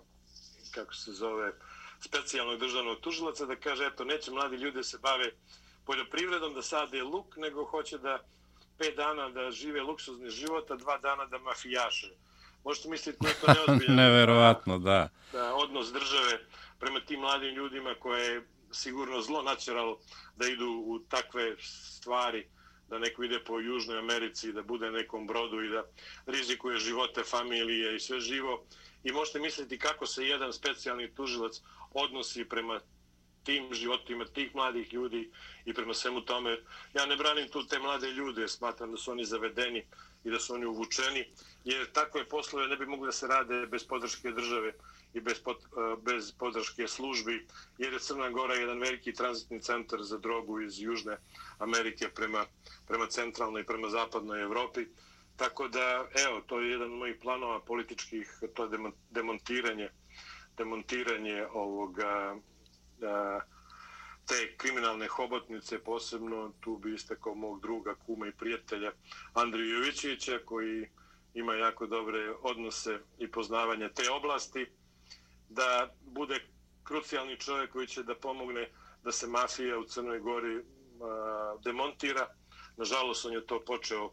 [0.72, 1.52] kako se zove,
[2.00, 5.32] specijalnog državnog tužilaca da kaže, eto, neće mladi ljudi se bave
[5.86, 8.20] poljoprivredom, da sade luk, nego hoće da
[8.78, 12.12] pet dana da žive luksuzni život, a dva dana da mafijaše.
[12.64, 13.96] Možete misliti da je to neozbiljno.
[13.96, 15.10] Neverovatno, da.
[15.32, 15.56] da.
[15.56, 16.40] Odnos države
[16.80, 20.00] prema tim mladim ljudima koje je sigurno zlo načeralo
[20.36, 22.48] da idu u takve stvari,
[22.90, 25.84] da neko ide po Južnoj Americi, da bude nekom brodu i da
[26.26, 28.66] rizikuje živote familije i sve živo.
[29.04, 31.62] I možete misliti kako se jedan specijalni tužilac
[31.94, 32.80] odnosi prema
[33.44, 35.32] tim životima tih mladih ljudi
[35.66, 36.58] i prema svemu tome.
[36.94, 39.86] Ja ne branim tu te mlade ljude, smatram da su oni zavedeni
[40.24, 41.26] i da su oni uvučeni,
[41.64, 44.74] jer takve poslove ne bi mogli da se rade bez podrške države
[45.18, 50.04] i bez, pot, e, bez podrške službi, jer je Crna Gora jedan veliki tranzitni centar
[50.04, 51.18] za drogu iz Južne
[51.58, 52.46] Amerike prema,
[52.88, 54.86] prema centralnoj i prema zapadnoj Evropi.
[55.36, 58.70] Tako da, evo, to je jedan od mojih planova političkih, to je
[59.10, 59.90] demontiranje,
[60.58, 62.38] demontiranje ovoga,
[63.02, 63.40] a,
[64.26, 68.92] te kriminalne hobotnice, posebno tu bi istakao mog druga, kuma i prijatelja
[69.34, 70.90] Andriju Jovićevića, koji
[71.34, 74.66] ima jako dobre odnose i poznavanje te oblasti
[75.50, 76.40] da bude
[76.84, 78.70] krucijalni čovjek koji će da pomogne
[79.04, 80.58] da se mafija u Crnoj Gori
[81.02, 82.28] a, demontira.
[82.78, 84.12] Nažalost, on je to počeo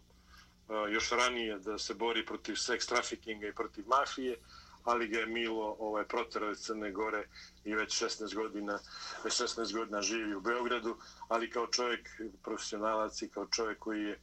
[0.68, 4.36] a, još ranije da se bori protiv seks trafikinga i protiv mafije,
[4.84, 7.28] ali ga je Milo ovaj, proterao iz Crne Gore
[7.64, 8.78] i već 16 godina,
[9.24, 10.96] već 16 godina živi u Beogradu,
[11.28, 12.08] ali kao čovjek
[12.42, 14.20] profesionalac i kao čovjek koji je,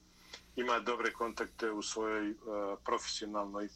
[0.55, 3.69] ima dobre kontakte u svojoj a, profesionalnoj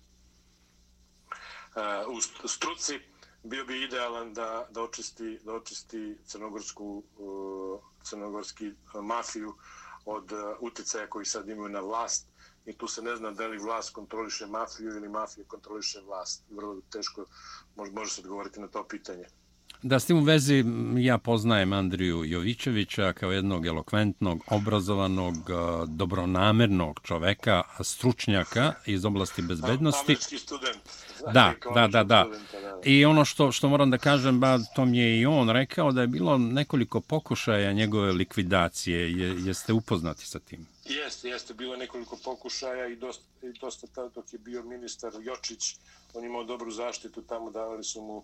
[2.07, 2.99] u struci,
[3.45, 9.53] bio bi idealan da, da, očisti, da očisti crnogorsku, uh, crnogorski uh, mafiju
[10.05, 12.27] od uh, uticaja koji sad imaju na vlast
[12.65, 16.43] i tu se ne zna da li vlast kontroliše mafiju ili mafija kontroliše vlast.
[16.49, 17.25] Vrlo teško
[17.75, 19.25] može, može se odgovoriti na to pitanje.
[19.85, 20.63] Da, s tim u vezi
[20.97, 25.33] ja poznajem Andriju Jovićevića kao jednog elokventnog, obrazovanog,
[25.87, 30.15] dobronamernog čoveka, stručnjaka iz oblasti bezbednosti.
[30.37, 30.77] Student.
[31.33, 32.25] Da, da, da, da.
[32.83, 36.01] I ono što, što moram da kažem, ba, to mi je i on rekao da
[36.01, 39.11] je bilo nekoliko pokušaja njegove likvidacije.
[39.11, 40.67] Je, jeste upoznati sa tim?
[40.85, 41.53] Jeste, jeste.
[41.53, 45.75] Bilo nekoliko pokušaja i dosta, i dosta tada dok je bio ministar Jočić,
[46.13, 48.23] on imao dobru zaštitu tamo, davali su mu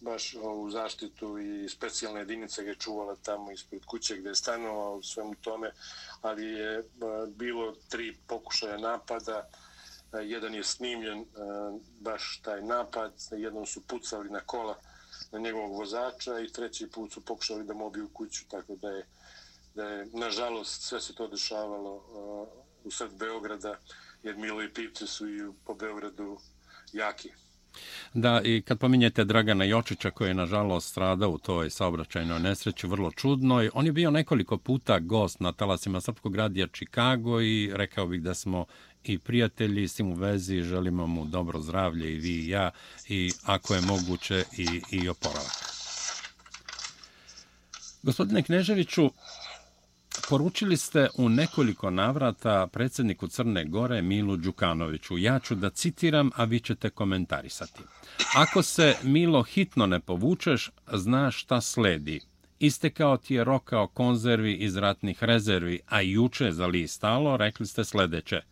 [0.00, 5.02] baš ovu zaštitu i specijalne jedinice ga čuvala tamo ispred kuće gde je stanovao u
[5.02, 5.72] svemu tome,
[6.20, 6.84] ali je e,
[7.28, 9.48] bilo tri pokušaja napada,
[10.12, 11.24] e, jedan je snimljen e,
[12.00, 14.78] baš taj napad, jednom su pucali na kola
[15.32, 19.06] na njegovog vozača i treći put su pokušali da mobiju kuću, tako da je,
[19.74, 21.94] da je nažalost sve se to dešavalo
[22.84, 23.78] u sred Beograda,
[24.22, 26.38] jer Milo i Pipce su i po Beogradu
[26.92, 27.32] jaki.
[28.14, 33.10] Da, i kad pominjete Dragana Jočića koji je nažalost stradao u toj saobraćajnoj nesreći, vrlo
[33.10, 33.70] čudno.
[33.74, 38.34] On je bio nekoliko puta gost na talasima Srpskog radija Čikago i rekao bih da
[38.34, 38.64] smo
[39.04, 42.70] i prijatelji s tim u vezi, želimo mu dobro zdravlje i vi i ja
[43.08, 45.70] i ako je moguće i, i oporavak.
[48.02, 49.10] Gospodine Kneževiću,
[50.30, 55.18] Poručili ste u nekoliko navrata predsjedniku Crne Gore Milu Đukanoviću.
[55.18, 57.82] Ja ću da citiram, a vi ćete komentarisati.
[58.36, 62.20] Ako se, Milo, hitno ne povučeš, znaš šta sledi.
[62.58, 67.84] Istekao ti je rokao konzervi iz ratnih rezervi, a juče za li stalo rekli ste
[67.84, 68.42] sljedeće.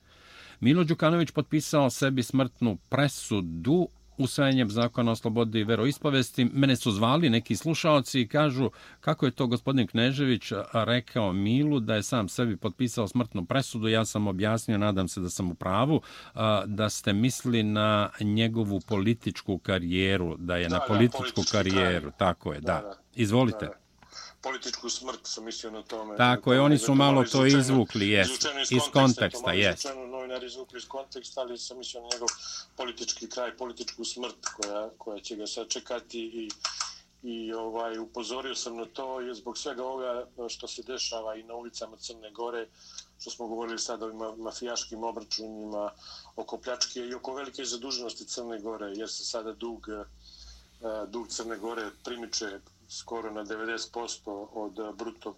[0.60, 6.44] Milo Đukanović potpisao sebi smrtnu presudu usvajanjem zakona o slobodi i veroispovesti.
[6.44, 11.94] Mene su zvali neki slušalci i kažu kako je to gospodin Knežević rekao Milu da
[11.94, 13.88] je sam sebi potpisao smrtnu presudu.
[13.88, 16.00] Ja sam objasnio, nadam se da sam u pravu,
[16.66, 22.10] da ste mislili na njegovu političku karijeru, da je da, na političku da, karijeru.
[22.18, 22.66] Tako je, da.
[22.66, 22.94] da.
[23.14, 23.66] Izvolite.
[23.66, 23.87] Da, da
[24.42, 26.16] političku smrt, sam mislio na tome.
[26.16, 28.28] Tako je, oni su malo to izvukli, jes,
[28.70, 29.84] iz konteksta, jes.
[29.84, 32.28] Novinari izvukli iz konteksta, ali sam mislio na njegov
[32.76, 36.48] politički kraj, političku smrt koja, koja će ga sad čekati i
[37.22, 41.54] i ovaj upozorio sam na to je zbog svega ovoga što se dešava i na
[41.54, 42.68] ulicama Crne Gore
[43.20, 45.90] što smo govorili sad o mafijaškim obračunima
[46.36, 50.04] oko pljačke i oko velike zaduženosti Crne Gore jer se sada dug eh,
[51.08, 55.36] dug Crne Gore primiče skoro na 90% od eh, bruto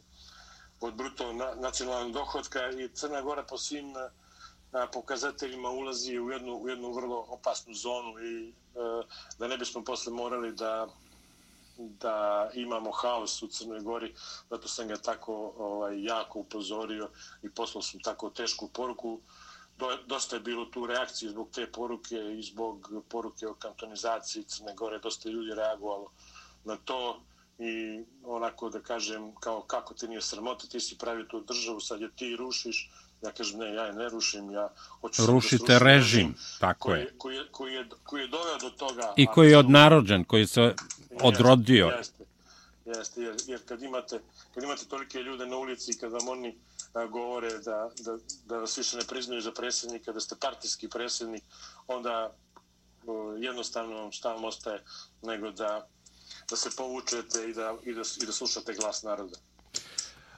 [0.81, 6.69] od bruto nacionalnog dohodka i Crna Gora po svim eh, pokazateljima ulazi u jednu, u
[6.69, 9.07] jednu vrlo opasnu zonu i eh,
[9.39, 10.89] da ne bismo posle morali da
[11.81, 14.15] da imamo haos u Crnoj Gori,
[14.51, 17.11] zato sam ga tako ovaj, jako upozorio
[17.43, 19.21] i poslao sam tako tešku poruku.
[19.79, 24.75] Do, dosta je bilo tu reakcije zbog te poruke i zbog poruke o kantonizaciji Crne
[24.75, 26.11] Gore, dosta ljudi reagovalo
[26.65, 27.21] na to
[27.61, 32.01] i onako da kažem kao kako ti nije sramota, ti si pravio tu državu, sad
[32.01, 32.91] je ti rušiš,
[33.23, 34.69] ja kažem ne, ja je ne rušim, ja
[35.01, 37.13] hoću Rušite da režim, režim, tako koji, je.
[37.19, 39.15] Koji je, koji, je, koji je doveo do toga.
[39.17, 40.75] I koji je odnarođen, koji se
[41.23, 41.87] odrodio.
[41.87, 42.25] Jeste,
[42.85, 44.21] jeste, jer, jer kad, imate,
[44.55, 46.59] kad imate tolike ljude na ulici i kad vam oni
[46.93, 51.43] a, govore da, da, da vas više ne priznaju za predsjednika, da ste partijski predsjednik,
[51.87, 52.33] onda
[53.39, 54.85] jednostavno vam stavom ostaje
[55.23, 55.89] nego da
[56.51, 59.37] da se povučete i da, i da, i da slušate glas naroda.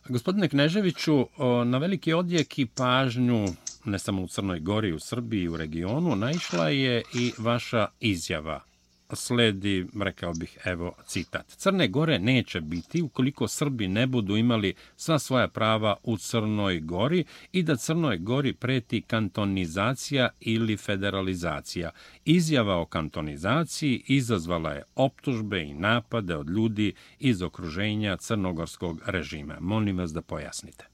[0.09, 1.27] Gospodine Kneževiću,
[1.65, 3.47] na veliki odjek i pažnju,
[3.85, 8.72] ne samo u Crnoj Gori, u Srbiji u regionu, naišla je i vaša izjava
[9.17, 11.47] sledi, rekao bih, evo, citat.
[11.57, 17.25] Crne Gore neće biti ukoliko Srbi ne budu imali sva svoja prava u Crnoj Gori
[17.53, 21.91] i da Crnoj Gori preti kantonizacija ili federalizacija.
[22.25, 29.57] Izjava o kantonizaciji izazvala je optužbe i napade od ljudi iz okruženja crnogorskog režima.
[29.61, 30.92] Molim vas da pojasnite.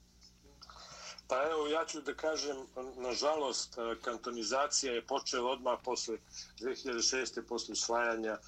[1.28, 2.56] Pa evo, ja ću da kažem,
[2.96, 6.18] nažalost, e, kantonizacija je počela odmah posle
[6.60, 7.42] 2006.
[7.48, 8.38] posle usvajanja,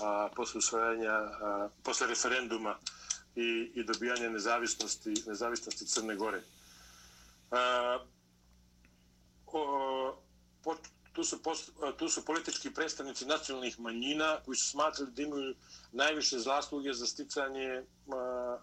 [0.00, 2.78] a, posle usvajanja, a, posle referenduma
[3.36, 6.42] i, i dobijanja nezavisnosti, nezavisnosti Crne Gore.
[7.50, 7.98] A,
[9.46, 10.16] o,
[10.64, 10.76] po,
[11.18, 15.54] tu su, post, tu su politički predstavnici nacionalnih manjina koji su smatrali da imaju
[15.92, 17.82] najviše zasluge za sticanje,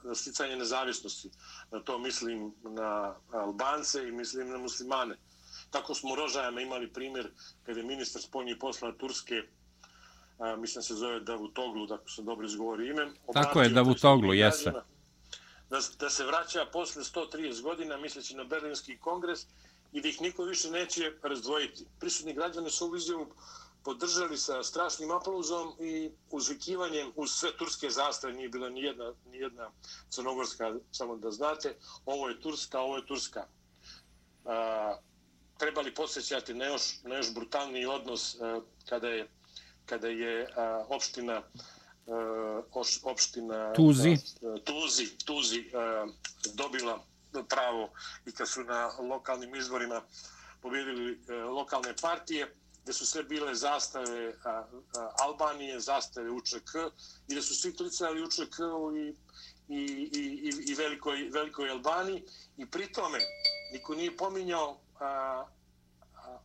[0.04, 1.30] za sticanje nezavisnosti.
[1.72, 5.18] Na to mislim na Albance i mislim na muslimane.
[5.70, 7.32] Tako smo u Rožajama imali primjer
[7.63, 9.44] kada je ministar spoljnih posla Turske
[10.39, 13.12] a, mislim se zove Davutoglu, da se dobro izgovori ime.
[13.34, 14.72] Tako je, Davutoglu, jeste.
[15.70, 19.46] Da, da se vraća posle 130 godina, misleći na Berlinski kongres,
[19.95, 21.86] i da ih niko više neće razdvojiti.
[21.99, 23.27] Prisutni građani su ovu izjavu
[23.84, 29.38] podržali sa strašnim aplauzom i uzvikivanjem uz sve turske zastave, nije bila ni jedna, ni
[29.38, 29.71] jedna
[30.10, 33.47] crnogorska, samo da znate, ovo je Turska, ovo je Turska.
[34.45, 34.97] A,
[35.58, 39.29] trebali posjećati na još, na još brutalni odnos a, kada je,
[39.86, 41.41] kada je a, opština
[42.08, 42.62] a,
[43.03, 46.08] opština Tuzi, a, Tuzi, Tuzi a,
[46.53, 47.05] dobila
[47.43, 47.89] pravo
[48.26, 50.02] i kad su na lokalnim izborima
[50.62, 56.76] pobjedili e, lokalne partije, gde su sve bile zastave a, a, Albanije, zastave UČK
[57.28, 58.60] i da su svi klicali UČK
[58.98, 59.15] i,
[59.67, 59.82] i,
[60.13, 62.24] i, i velikoj, velikoj Albaniji
[62.58, 63.19] i pri tome
[63.74, 65.45] niko nije pominjao a, a,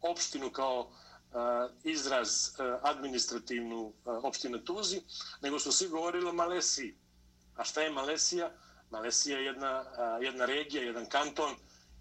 [0.01, 0.91] opštinu kao
[1.33, 5.03] a, izraz a, administrativnu e, a, opštine Tuzi,
[5.43, 6.95] nego su svi govorili o Malesiji.
[7.57, 8.51] A šta je Malesija?
[8.91, 9.85] Malesija je jedna,
[10.21, 11.51] jedna regija, jedan kanton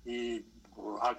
[0.05, 0.43] i
[1.01, 1.13] a,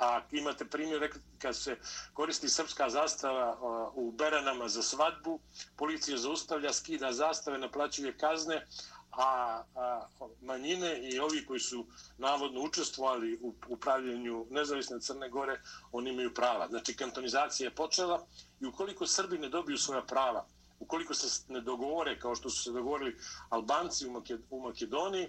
[0.00, 1.76] a imate primjer kad se
[2.12, 3.58] koristi srpska zastava
[3.94, 5.40] u Beranama za svadbu,
[5.76, 8.66] policija zaustavlja, skida zastave, naplaćuje kazne,
[9.12, 10.08] a, a
[10.40, 11.86] manjine i ovi koji su
[12.18, 15.60] navodno učestvovali u upravljanju nezavisne Crne Gore,
[15.92, 16.68] oni imaju prava.
[16.68, 18.26] Znači, kantonizacija je počela
[18.60, 20.46] i ukoliko Srbi ne dobiju svoja prava,
[20.80, 23.16] ukoliko se ne dogovore kao što su se dogovorili
[23.48, 24.06] Albanci
[24.50, 25.28] u Makedoniji,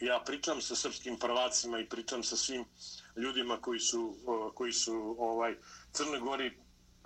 [0.00, 2.64] ja pričam sa srpskim prvacima i pričam sa svim
[3.16, 4.16] ljudima koji su,
[4.54, 5.56] koji su ovaj
[5.92, 6.58] Crnoj Gori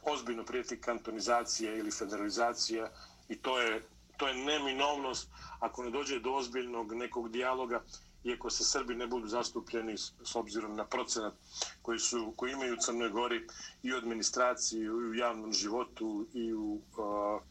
[0.02, 2.90] ozbiljno prijeti kantonizacija ili federalizacija
[3.28, 3.82] i to je,
[4.16, 5.28] to je neminovnost.
[5.60, 7.84] Ako ne dođe do ozbiljnog nekog dijaloga
[8.24, 11.35] iako se Srbi ne budu zastupljeni s obzirom na procenat
[11.83, 13.46] koji, su, koji imaju u Crnoj Gori
[13.83, 17.42] i u administraciji, i u javnom životu, i u, uh,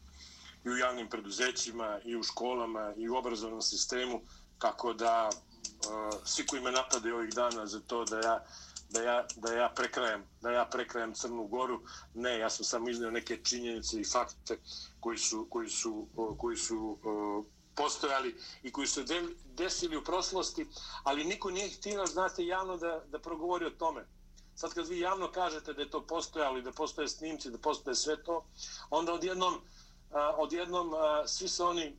[0.64, 4.20] i u javnim preduzećima, i u školama, i u obrazovnom sistemu,
[4.58, 8.44] kako da uh, svi koji me napadaju ovih dana za to da ja
[8.90, 11.80] da ja, da ja prekrajem da ja prekrajem Crnu Goru
[12.14, 14.58] ne ja sam samo iznio neke činjenice i fakte
[15.00, 16.06] koji su koji su
[16.38, 17.44] koji su uh,
[17.78, 19.04] postojali i koji su
[19.44, 20.66] desili u prošlosti,
[21.02, 24.06] ali niko nije htio, znate, javno da, da progovori o tome.
[24.54, 27.94] Sad kad vi javno kažete da je to postojalo i da postoje snimci, da postoje
[27.94, 28.44] sve to,
[28.90, 29.54] onda odjednom,
[30.10, 31.96] a, odjednom a, svi su oni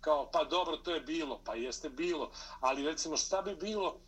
[0.00, 2.30] kao, pa dobro, to je bilo, pa jeste bilo,
[2.60, 4.00] ali recimo šta bi bilo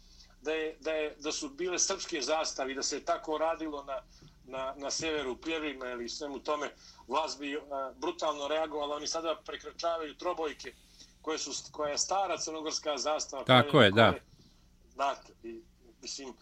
[0.43, 3.85] da, je, da, je, da su bile srpske zastave i da se je tako radilo
[3.85, 4.03] na,
[4.51, 6.71] na, na severu Pljevima ili svemu tome,
[7.09, 7.63] vlast bi uh,
[7.97, 10.75] brutalno reagovala, oni sada prekračavaju trobojke
[11.23, 13.45] koje su, koja je stara crnogorska zastava.
[13.45, 14.15] Tako koje, je, da.
[14.95, 15.63] Znate, i,
[16.03, 16.37] mislim, uh,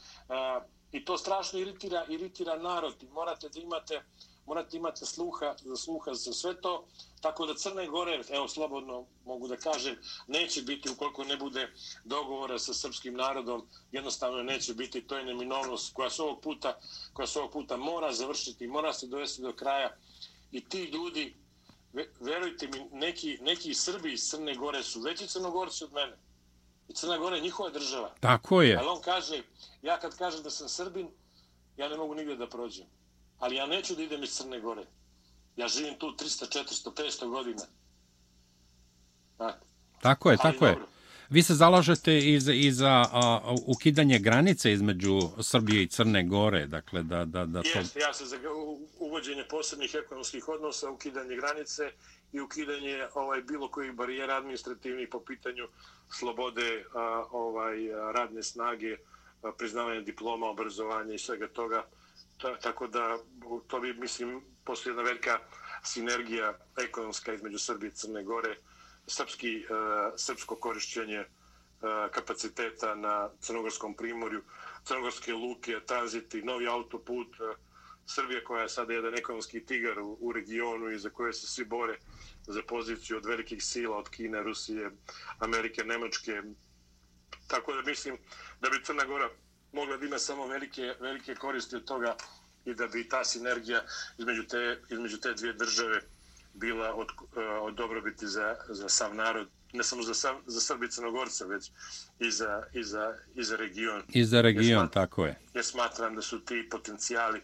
[0.92, 3.02] i to strašno iritira, iritira narod.
[3.02, 4.02] I morate da imate,
[4.48, 6.86] morate imate sluha, za sluha za sve to,
[7.20, 11.72] tako da Crne Gore, evo slobodno mogu da kažem, neće biti ukoliko ne bude
[12.04, 16.78] dogovora sa srpskim narodom, jednostavno neće biti, to je neminovnost koja se ovog puta,
[17.12, 19.96] koja se ovog puta mora završiti, mora se dovesti do kraja
[20.52, 21.36] i ti ljudi,
[22.20, 26.16] verujte mi, neki, neki Srbi iz Crne Gore su veći Crnogorci od mene.
[26.88, 28.14] I Crna Gore je njihova država.
[28.20, 28.76] Tako je.
[28.76, 29.42] Ali on kaže,
[29.82, 31.10] ja kad kažem da sam Srbin,
[31.76, 32.86] ja ne mogu nigde da prođem.
[33.38, 34.84] Ali ja neću da idem iz Crne Gore.
[35.56, 37.62] Ja živim tu 300, 400, 500 godina.
[39.38, 39.66] Tako,
[40.02, 40.72] tako je, tako je.
[40.72, 40.88] Dobro.
[41.30, 46.66] Vi se zalažete i za, i za a, ukidanje granice između Srbije i Crne Gore,
[46.66, 47.24] dakle da...
[47.24, 47.78] da, da to...
[47.78, 48.36] Jeste, ja se za
[48.98, 51.90] uvođenje posebnih ekonomskih odnosa, ukidanje granice
[52.32, 55.68] i ukidanje ovaj bilo kojih barijera administrativnih po pitanju
[56.18, 57.76] slobode a, ovaj
[58.14, 58.96] radne snage,
[59.42, 61.84] a, priznavanje diploma, obrazovanja i svega toga.
[62.38, 63.18] Ta, tako da
[63.66, 65.38] to bi, mislim, postoji jedna velika
[65.82, 68.56] sinergija ekonomska između Srbije i Crne Gore,
[69.06, 71.26] srpski, uh, srpsko korišćenje uh,
[72.10, 74.42] kapaciteta na Crnogorskom primorju,
[74.84, 77.56] Crnogorske luke, tranziti, novi autoput, e, uh,
[78.08, 81.64] Srbija koja je sada jedan ekonomski tigar u, u regionu i za koje se svi
[81.64, 81.98] bore
[82.46, 84.90] za poziciju od velikih sila, od Kine, Rusije,
[85.38, 86.42] Amerike, Nemačke.
[87.46, 88.18] Tako da mislim
[88.60, 89.30] da bi Crna Gora
[89.72, 92.16] mogla da ima samo velike, velike koristi od toga
[92.64, 93.82] i da bi ta sinergija
[94.18, 96.00] između te, između te dvije države
[96.54, 100.90] bila od, e, od dobrobiti za, za sav narod, ne samo za, sam, za Srbi
[100.90, 101.70] Crnogorca, već
[102.18, 104.02] i za, i za, i za region.
[104.08, 105.38] I za region, smatram, tako je.
[105.54, 107.42] Ja smatram da su ti potencijali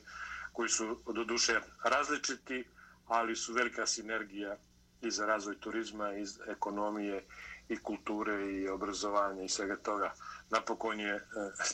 [0.52, 2.64] koji su do duše različiti,
[3.06, 4.56] ali su velika sinergija
[5.02, 7.24] i za razvoj turizma, i ekonomije,
[7.68, 10.14] i kulture, i obrazovanja, i svega toga.
[10.54, 11.22] Napokon je e,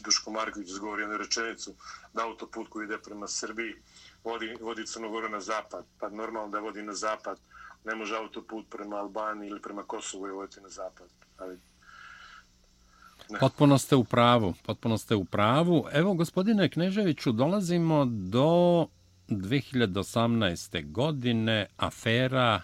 [0.04, 1.74] Duško Marković izgovorio na rečenicu
[2.14, 3.74] da autoput koji ide prema Srbiji
[4.24, 5.84] vodi, vodi Crnogoru na zapad.
[6.00, 7.40] Pa normalno da vodi na zapad.
[7.84, 11.08] Ne može autoput prema Albaniji ili prema Kosovu i voditi na zapad.
[11.38, 11.58] Ali
[13.30, 13.38] Ne.
[13.38, 15.86] Potpuno ste u pravu, potpuno ste u pravu.
[15.92, 18.86] Evo, gospodine Kneževiću, dolazimo do
[19.28, 20.92] 2018.
[20.92, 22.60] godine afera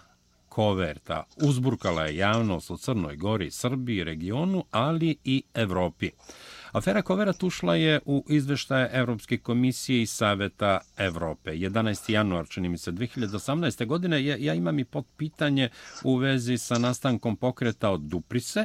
[0.57, 1.25] Koverta.
[1.43, 6.11] Uzburkala je javnost u Crnoj Gori, Srbiji, regionu, ali i Evropi.
[6.73, 11.51] Afera Koverat ušla je u izveštaje Evropske komisije i Saveta Evrope.
[11.51, 12.11] 11.
[12.13, 13.87] januar, čini mi se, 2018.
[13.87, 14.25] godine.
[14.25, 15.69] Ja, ja imam i potpitanje
[16.05, 18.65] u vezi sa nastankom pokreta od Duprise.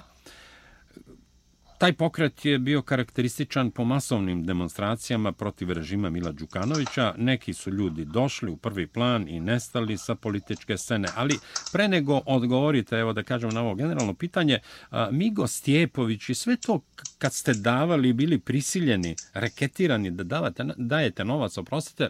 [1.81, 7.13] Taj pokret je bio karakterističan po masovnim demonstracijama protiv režima Mila Đukanovića.
[7.17, 11.07] Neki su ljudi došli u prvi plan i nestali sa političke scene.
[11.15, 11.39] Ali
[11.71, 14.59] pre nego odgovorite, evo da kažem na ovo generalno pitanje,
[15.11, 16.81] Migo Stjepović i sve to
[17.17, 22.09] kad ste davali, bili prisiljeni, reketirani da davate, dajete novac, oprostite,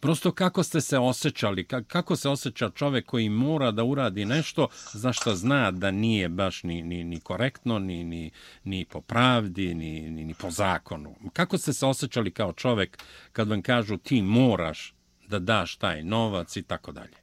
[0.00, 5.12] prosto kako ste se osjećali, kako se osjeća čovek koji mora da uradi nešto za
[5.12, 8.30] što zna da nije baš ni, ni, ni korektno, ni, ni,
[8.64, 11.14] ni po pravdi, ni, ni, ni po zakonu.
[11.32, 12.98] Kako ste se osjećali kao čovek
[13.32, 14.94] kad vam kažu ti moraš
[15.28, 17.16] da daš taj novac i tako dalje?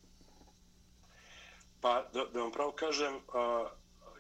[1.82, 3.70] Pa, da, da vam pravo kažem, a,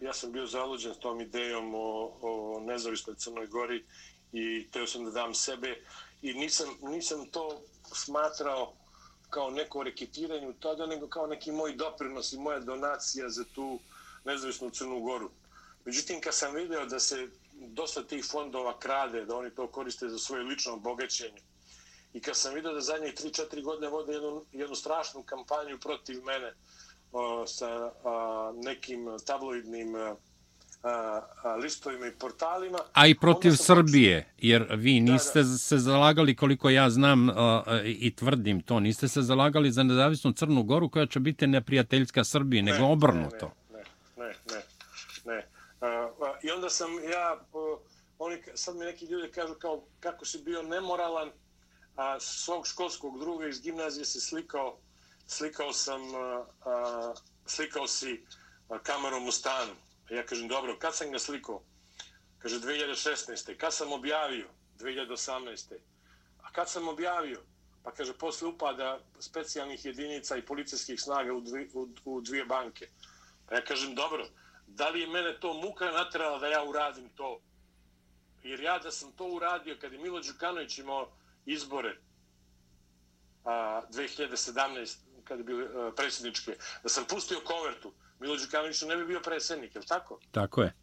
[0.01, 3.85] ja sam bio zaluđen tom idejom o, o nezavisnoj Crnoj Gori
[4.31, 5.75] i teo sam da dam sebe
[6.21, 7.61] i nisam, nisam to
[7.91, 8.73] smatrao
[9.29, 13.79] kao neko reketiranje u tada, nego kao neki moj doprinos i moja donacija za tu
[14.25, 15.29] nezavisnu Crnu Goru.
[15.86, 20.19] Međutim, kad sam vidio da se dosta tih fondova krade, da oni to koriste za
[20.19, 21.41] svoje lično obogaćenje,
[22.13, 26.53] i kad sam vidio da zadnje 3-4 godine vode jednu, jednu strašnu kampanju protiv mene
[27.11, 30.15] o, sa a, nekim tabloidnim a,
[31.61, 32.79] listovima i portalima.
[32.93, 35.57] A i protiv Srbije, jer vi niste da, da.
[35.57, 37.29] se zalagali, koliko ja znam
[37.86, 42.63] i tvrdim to, niste se zalagali za nezavisnu Crnu Goru koja će biti neprijateljska Srbije,
[42.63, 43.51] ne, nego obrnuto.
[43.71, 43.84] Ne,
[44.17, 44.61] ne, ne,
[45.25, 45.36] ne.
[45.36, 45.47] ne.
[46.43, 47.39] I onda sam ja,
[48.19, 51.31] oni, sad mi neki ljudi kažu kao kako si bio nemoralan,
[51.95, 54.77] a svog školskog druga iz gimnazije se slikao,
[55.27, 56.01] slikao sam,
[56.65, 57.13] a,
[57.45, 58.25] slikao si
[58.84, 59.73] kamerom u stanu.
[60.14, 61.64] Ja kažem, dobro, kad sam ga slikao?
[62.38, 63.57] Kaže, 2016.
[63.57, 64.47] Kad sam objavio?
[64.80, 65.74] 2018.
[66.41, 67.41] A kad sam objavio?
[67.84, 72.88] Pa kaže, posle upada specijalnih jedinica i policijskih snaga u dvije, u, u dvije banke.
[73.49, 74.28] Pa ja kažem, dobro,
[74.68, 77.41] da li je mene to muka natrala da ja uradim to?
[78.43, 81.11] Jer ja da sam to uradio kad je Milo Đukanović imao
[81.45, 81.97] izbore
[83.43, 84.97] a, 2017.
[85.24, 87.93] kad je bio e, predsjedničke, da sam pustio kovertu,
[88.24, 90.19] Milo Đukanović ne bi bio predsjednik, je li tako?
[90.32, 90.74] Tako je.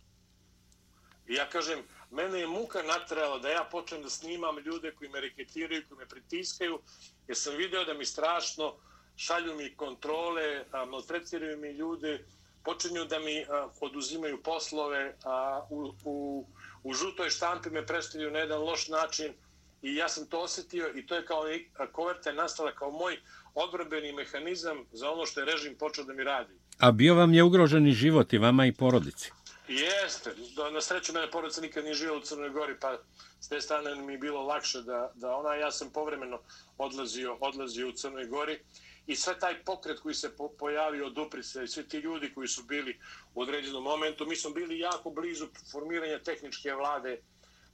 [1.29, 5.21] I ja kažem, mene je muka natrala da ja počnem da snimam ljude koji me
[5.21, 6.81] reketiraju, koji me pritiskaju,
[7.29, 8.75] jer sam video da mi strašno
[9.17, 12.25] šalju mi kontrole, maltretiraju mi ljude,
[12.65, 16.47] počinju da mi a, oduzimaju poslove, a u, u,
[16.83, 19.33] u žutoj štampi me predstavljaju na jedan loš način
[19.83, 21.43] i ja sam to osjetio i to je kao
[21.93, 23.21] koverta je nastala kao moj
[23.55, 26.55] odbrbeni mehanizam za ono što je režim počeo da mi radi.
[26.79, 29.31] A bio vam je ugroženi život i vama i porodici?
[29.69, 30.35] Jeste.
[30.73, 32.99] Na sreću mene porodica nikad nije živjela u Crnoj Gori, pa
[33.41, 36.41] s te strane mi je bilo lakše da, da ona, ja sam povremeno
[36.79, 38.59] odlazio, odlazio u Crnoj Gori
[39.07, 42.49] i sve taj pokret koji se po, pojavio od Uprise i svi ti ljudi koji
[42.49, 42.99] su bili
[43.35, 47.21] u određenom momentu, mi smo bili jako blizu formiranja tehničke vlade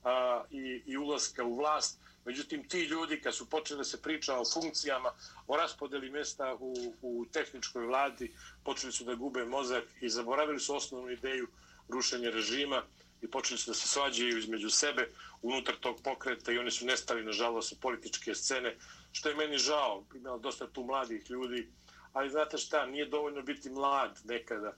[0.07, 4.39] a, i, i ulaska u vlast, Međutim, ti ljudi, kad su počeli da se priča
[4.39, 5.11] o funkcijama,
[5.47, 8.35] o raspodeli mjesta u, u tehničkoj vladi,
[8.65, 11.47] počeli su da gube mozak i zaboravili su osnovnu ideju
[11.89, 12.83] rušenja režima
[13.23, 15.09] i počeli su da se svađaju između sebe
[15.43, 18.77] unutar tog pokreta i oni su nestali, nažalost, sa političke scene,
[19.13, 20.05] što je meni žao.
[20.15, 21.69] Imao dosta tu mladih ljudi,
[22.13, 24.73] ali znate šta, nije dovoljno biti mlad nekada.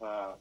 [0.00, 0.36] A, a,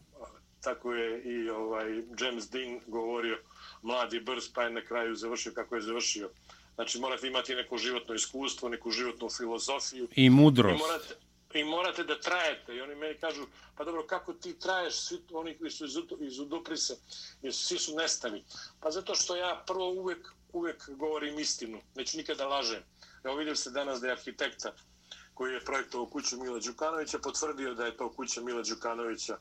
[0.62, 3.38] tako je i ovaj James Dean govorio,
[3.82, 6.30] mladi brz, pa je na kraju završio kako je završio.
[6.76, 10.08] Znači, morate imati neko životno iskustvo, neku životnu filozofiju.
[10.16, 10.76] I mudrost.
[10.76, 11.16] I morate,
[11.54, 12.76] I morate da trajete.
[12.76, 13.46] I oni meni kažu,
[13.78, 16.98] pa dobro, kako ti traješ, svi oni koji su iz, iz Uduprise,
[17.42, 18.44] jer svi su nestali.
[18.80, 22.84] Pa zato što ja prvo uvek, uvek govorim istinu, neću nikada lažem.
[23.24, 24.74] Evo vidio se danas da je arhitekta
[25.34, 29.38] koji je projektovao kuću Mila Đukanovića, potvrdio da je to kuća Mila Đukanovića.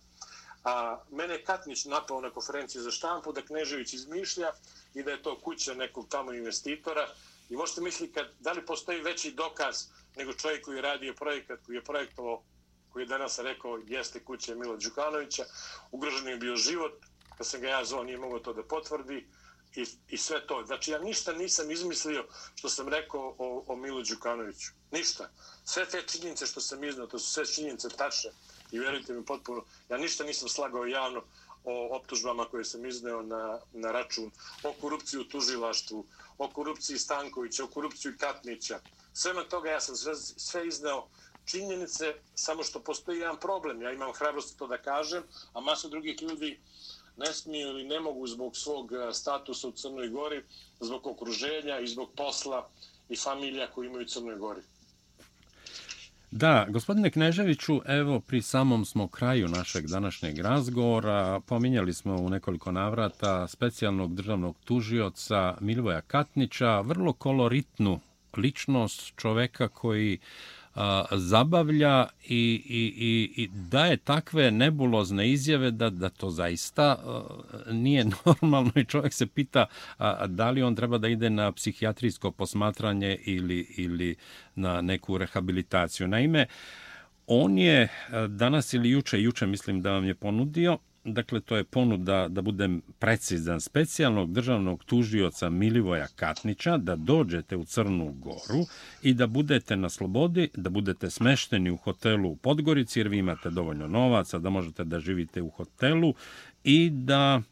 [0.64, 4.52] A mene Katnić napao na konferenciji za štampu da Knežević izmišlja
[4.94, 7.08] i da je to kuća nekog tamo investitora
[7.50, 9.84] I možete misliti kad, da li postoji veći dokaz
[10.16, 12.42] nego čovjek koji je radio projekat, koji je projektovao,
[12.90, 15.44] koji je danas rekao jeste kuće Mila Đukanovića,
[15.90, 16.92] ugrožen je bio život,
[17.36, 19.26] kad sam ga ja zvao nije mogao to da potvrdi
[19.74, 20.64] i, i sve to.
[20.66, 24.70] Znači ja ništa nisam izmislio što sam rekao o, o Milu Đukanoviću.
[24.90, 25.30] Ništa.
[25.64, 28.30] Sve te činjenice što sam iznao, to su sve činjenice tačne
[28.72, 31.22] i vjerujte mi potpuno, ja ništa nisam slagao javno
[31.64, 34.30] o optužbama koje sam izneo na, na račun,
[34.62, 36.04] o korupciji u tužilaštvu,
[36.38, 38.80] o korupciji Stankovića, o korupciji Katnića.
[39.12, 41.06] Svema toga ja sam sve, sve izneo
[41.44, 43.82] činjenice, samo što postoji jedan problem.
[43.82, 46.60] Ja imam hrabrost to da kažem, a masa drugih ljudi
[47.16, 50.44] ne smiju ili ne mogu zbog svog e, statusa u Crnoj Gori,
[50.80, 52.68] zbog okruženja i zbog posla
[53.08, 54.62] i familija koji imaju u Crnoj Gori.
[56.38, 61.40] Da, gospodine Kneževiću, evo pri samom smo kraju našeg današnjeg razgovora.
[61.40, 68.00] Pominjali smo u nekoliko navrata specijalnog državnog tužioca Milvoja Katnića, vrlo koloritnu
[68.36, 70.18] ličnost čoveka koji
[71.10, 76.96] zabavlja i, i, i, i daje takve nebulozne izjave da, da to zaista
[77.70, 79.66] nije normalno i čovjek se pita
[79.98, 84.16] a, da li on treba da ide na psihijatrijsko posmatranje ili, ili
[84.54, 86.08] na neku rehabilitaciju.
[86.08, 86.46] Naime,
[87.26, 87.88] on je
[88.28, 90.78] danas ili juče, juče mislim da vam je ponudio,
[91.12, 97.64] dakle to je ponuda da budem precizan specijalnog državnog tužioca Milivoja Katnića da dođete u
[97.64, 98.66] Crnu Goru
[99.02, 103.50] i da budete na slobodi, da budete smešteni u hotelu u Podgorici jer vi imate
[103.50, 106.14] dovoljno novaca da možete da živite u hotelu
[106.64, 107.42] i da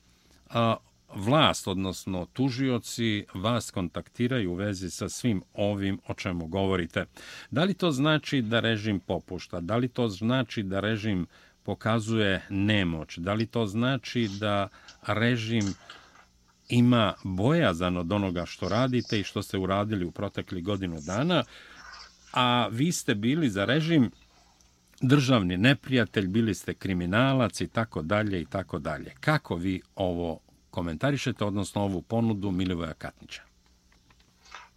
[0.50, 0.76] a,
[1.14, 7.04] vlast, odnosno tužioci, vas kontaktiraju u vezi sa svim ovim o čemu govorite.
[7.50, 9.60] Da li to znači da režim popušta?
[9.60, 11.26] Da li to znači da režim
[11.66, 13.18] pokazuje nemoć.
[13.18, 14.68] Da li to znači da
[15.06, 15.74] režim
[16.68, 21.44] ima bojazan od onoga što radite i što ste uradili u protekli godinu dana,
[22.32, 24.10] a vi ste bili za režim
[25.00, 29.14] državni neprijatelj, bili ste kriminalac i tako dalje i tako dalje.
[29.20, 30.40] Kako vi ovo
[30.70, 33.42] komentarišete, odnosno ovu ponudu Milivoja Katnića?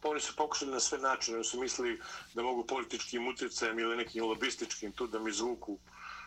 [0.02, 2.00] Pa oni su pokušali na sve načine, oni su mislili
[2.34, 5.80] da mogu političkim utjecajem ili nekim lobističkim tu da mi zvuku uh,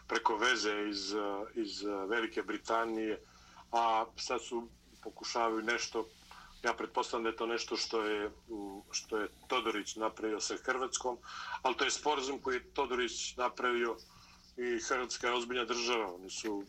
[0.09, 1.15] preko veze iz,
[1.55, 3.21] iz Velike Britanije,
[3.73, 4.69] a sad su
[5.03, 6.07] pokušavaju nešto,
[6.63, 8.31] ja pretpostavljam da je to nešto što je,
[8.91, 11.19] što je Todorić napravio sa Hrvatskom,
[11.63, 13.97] ali to je sporazum koji je Todorić napravio
[14.57, 16.15] i Hrvatska je ozbiljna država.
[16.15, 16.65] Oni su,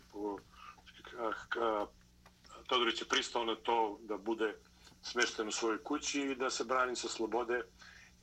[2.67, 4.55] Todorić je pristao na to da bude
[5.01, 7.61] smešten u svojoj kući i da se brani sa slobode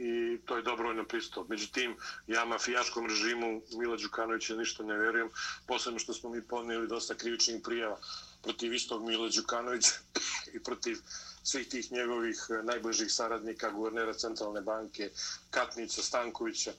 [0.01, 1.49] i to je dobrovoljno pristup.
[1.49, 1.97] Međutim,
[2.27, 5.31] ja mafijaškom režimu Mila Đukanovića ništa ne verujem,
[5.67, 7.99] posebno što smo mi ponijeli dosta krivičnih prijava
[8.43, 9.95] protiv istog Mila Đukanovića
[10.55, 10.97] i protiv
[11.43, 15.11] svih tih njegovih eh, najbližih saradnika, guvernera Centralne banke,
[15.51, 16.73] Katnica, Stankovića.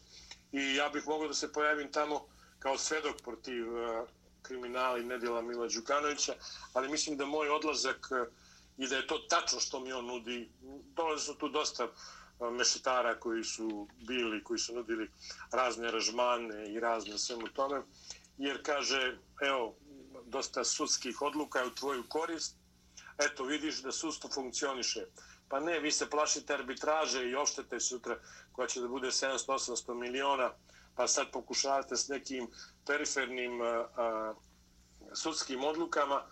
[0.52, 2.26] I ja bih mogao da se pojavim tamo
[2.60, 4.06] kao svedok protiv eh,
[4.42, 6.34] kriminala i nedjela Mila Đukanovića,
[6.74, 8.26] ali mislim da moj odlazak eh,
[8.78, 10.50] i da je to tačno što mi on nudi,
[10.96, 11.88] dolaze su tu dosta
[12.42, 15.12] Pa, mešetara koji su bili, koji su nudili
[15.52, 17.82] razne aranžmane i razne svemu tome,
[18.38, 19.76] jer kaže, evo,
[20.26, 22.56] dosta sudskih odluka je u tvoju korist,
[23.18, 25.06] eto, vidiš da sudstvo funkcioniše.
[25.50, 28.18] Pa ne, vi se plašite arbitraže i oštete sutra
[28.52, 30.52] koja će da bude 700-800 miliona,
[30.96, 32.48] pa sad pokušavate s nekim
[32.86, 34.34] perifernim a, a,
[35.14, 36.26] sudskim odlukama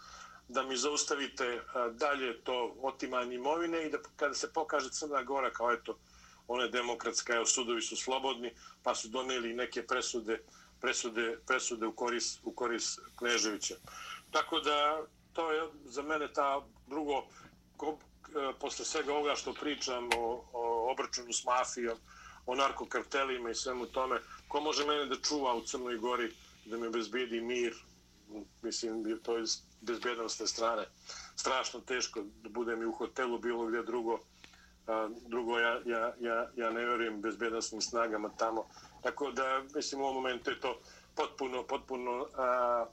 [0.50, 5.52] da mi zaustavite e, dalje to otimanje imovine i da kada se pokaže Crna Gora
[5.52, 5.98] kao eto
[6.48, 10.40] one demokratska, evo sudovi su slobodni, pa su doneli neke presude
[10.82, 13.76] presude, presude u koris, u koris Kneževića.
[14.32, 15.02] Tako da
[15.34, 17.26] to je za mene ta drugo
[17.78, 17.98] ko,
[18.30, 21.98] e, posle svega ovoga što pričam o, o obračunu s mafijom,
[22.46, 26.34] o narkokartelima i svemu tome, ko može mene da čuva u Crnoj Gori
[26.66, 27.74] da mi obezbedi mir,
[28.62, 29.44] mislim, to je
[29.82, 30.86] bezbednostne strane.
[31.36, 34.20] Strašno teško da budem i u hotelu, bilo gdje drugo.
[34.88, 38.66] A, drugo, ja, ja, ja, ja ne vjerujem bezbednostnim snagama tamo.
[39.04, 40.80] Tako da, mislim, u ovom momentu je to
[41.16, 42.86] potpuno, potpuno a,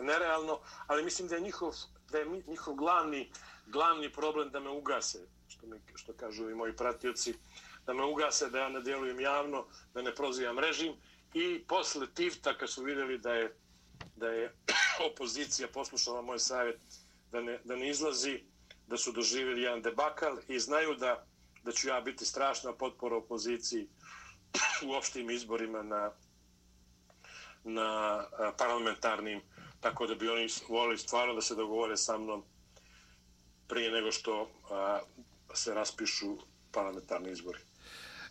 [0.00, 1.74] nerealno, ali mislim da je njihov,
[2.10, 3.30] da je njihov glavni,
[3.66, 7.34] glavni problem da me ugase, što, mi, što kažu i moji pratioci,
[7.86, 10.92] da me ugase, da ja ne djelujem javno, da ne prozivam režim
[11.34, 13.56] i posle Tifta, kad su vidjeli da je
[14.16, 14.52] da je
[15.12, 16.80] opozicija poslušala moj savjet
[17.32, 18.40] da ne, da ne izlazi,
[18.86, 21.26] da su doživjeli jedan debakal i znaju da,
[21.64, 23.88] da ću ja biti strašna potpora opoziciji
[24.88, 26.10] u opštim izborima na,
[27.64, 28.20] na
[28.58, 29.40] parlamentarnim,
[29.80, 32.44] tako da bi oni volili stvarno da se dogovore sa mnom
[33.68, 35.00] prije nego što a,
[35.54, 36.36] se raspišu
[36.72, 37.58] parlamentarni izbori.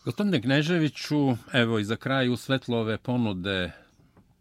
[0.05, 1.15] Gospodine Kneževiću,
[1.53, 3.71] evo i za kraj u svetlo ove ponude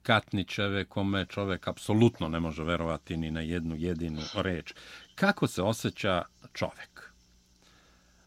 [0.02, 4.72] Katnićeve, kome čovek apsolutno ne može verovati ni na jednu jedinu reč.
[5.14, 6.22] Kako se osjeća
[6.52, 7.12] čovek?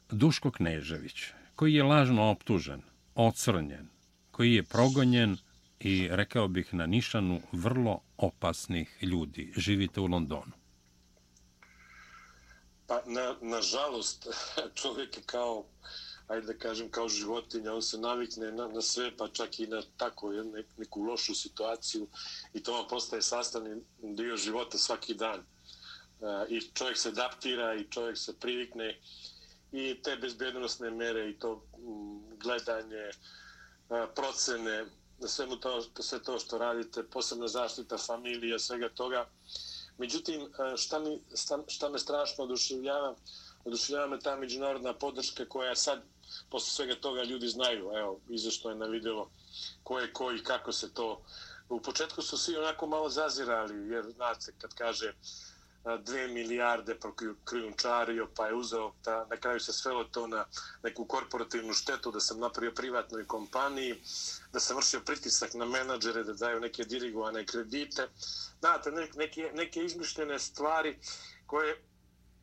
[0.10, 1.24] Duško Knežević,
[1.56, 2.82] koji je lažno optužen,
[3.16, 3.88] ocrnjen,
[4.32, 5.38] koji je progonjen
[5.80, 9.54] i, rekao bih, na nišanu vrlo opasnih ljudi.
[9.58, 10.52] Živite u Londonu.
[12.88, 14.28] Pa, na, nažalost,
[14.82, 15.66] čovjek je kao,
[16.28, 19.82] ajde da kažem, kao životinja, on se navikne na, na sve, pa čak i na
[19.98, 22.08] tako ne, neku lošu situaciju
[22.54, 25.40] i to vam postaje sastavni dio života svaki dan.
[25.40, 25.46] E,
[26.50, 29.00] I čovjek se adaptira i čovjek se privikne
[29.72, 33.12] i te bezbjednostne mere i to mm, gledanje, e,
[34.16, 34.86] procene,
[35.20, 39.30] na svemu to, sve to što radite, posebna zaštita familija, svega toga.
[39.98, 43.16] Međutim, e, šta, mi, šta, šta me strašno oduševljava,
[43.66, 46.04] oduševljava me ta međunarodna podrška koja sad,
[46.50, 49.28] posle svega toga, ljudi znaju, evo, izašto je na video
[49.84, 51.22] ko je ko i kako se to...
[51.70, 55.14] U početku su svi onako malo zazirali, jer, znate, kad kaže
[56.04, 56.98] dve milijarde
[57.46, 60.46] krijunčario, pa je uzeo, ta, na kraju se svelo to na
[60.84, 64.02] neku korporativnu štetu da sam napravio privatnoj kompaniji,
[64.54, 68.08] da sam vršio pritisak na menadžere da daju neke dirigovane kredite.
[68.60, 71.00] Znate, neke, neke izmišljene stvari
[71.46, 71.82] koje,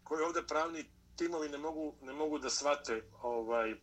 [0.04, 0.84] koje ovde pravni
[1.16, 3.74] timovi ne mogu, ne mogu da svate ovaj,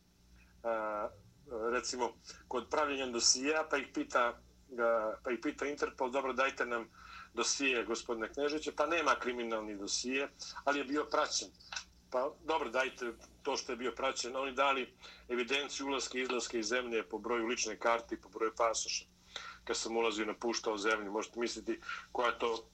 [1.72, 2.14] recimo
[2.47, 4.39] kod pravljenja dosija pa ih pita
[5.24, 6.89] pa ih pita Interpol, dobro dajte nam
[7.34, 10.30] dosije gospodine Knežića, pa nema kriminalni dosije,
[10.64, 11.47] ali je bio praćen.
[12.12, 14.36] Pa dobro, dajte to što je bio praćen.
[14.36, 14.93] Oni dali
[15.30, 19.05] evidenciju ulaske i izlaske iz zemlje po broju lične karte i po broju pasoša.
[19.64, 21.80] Kad sam ulazio i napuštao zemlju, možete misliti
[22.12, 22.66] koja je to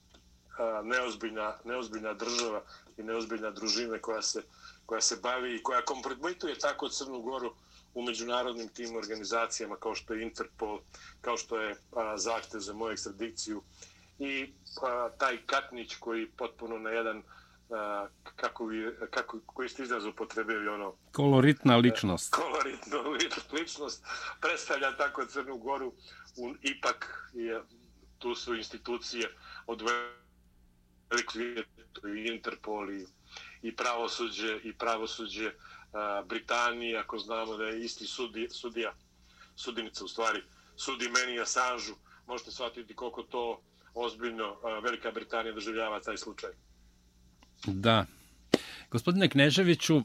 [0.58, 2.62] a, neozbiljna, neozbiljna država
[2.96, 4.42] i neozbiljna družina koja se,
[4.86, 7.54] koja se bavi i koja kompromituje tako Crnu Goru
[7.96, 10.80] u međunarodnim tim organizacijama kao što je Interpol,
[11.20, 13.62] kao što je a, zahtev za moju ekstradikciju
[14.18, 17.22] i a, taj Katnić koji potpuno na jedan
[17.70, 20.94] a, kako bi, kako, koji ste izraz upotrebili ono...
[21.12, 22.34] Koloritna ličnost.
[22.40, 22.98] Koloritna
[23.52, 24.04] ličnost
[24.40, 25.92] predstavlja tako Crnu Goru.
[26.36, 27.62] U, ipak je,
[28.18, 29.30] tu su institucije
[29.66, 29.82] od
[31.10, 31.36] velikog
[32.16, 33.06] i Interpol i,
[33.62, 35.75] i pravosuđe i pravosuđe a,
[36.28, 38.94] Britanije, ako znamo da je isti sudi, sudija,
[39.56, 40.42] sudinica u stvari,
[40.76, 41.92] sudi meni Assange,
[42.26, 43.60] možete shvatiti koliko to
[43.94, 46.50] ozbiljno Velika Britanija doživljava taj slučaj.
[47.66, 48.06] Da.
[48.90, 50.02] Gospodine Kneževiću,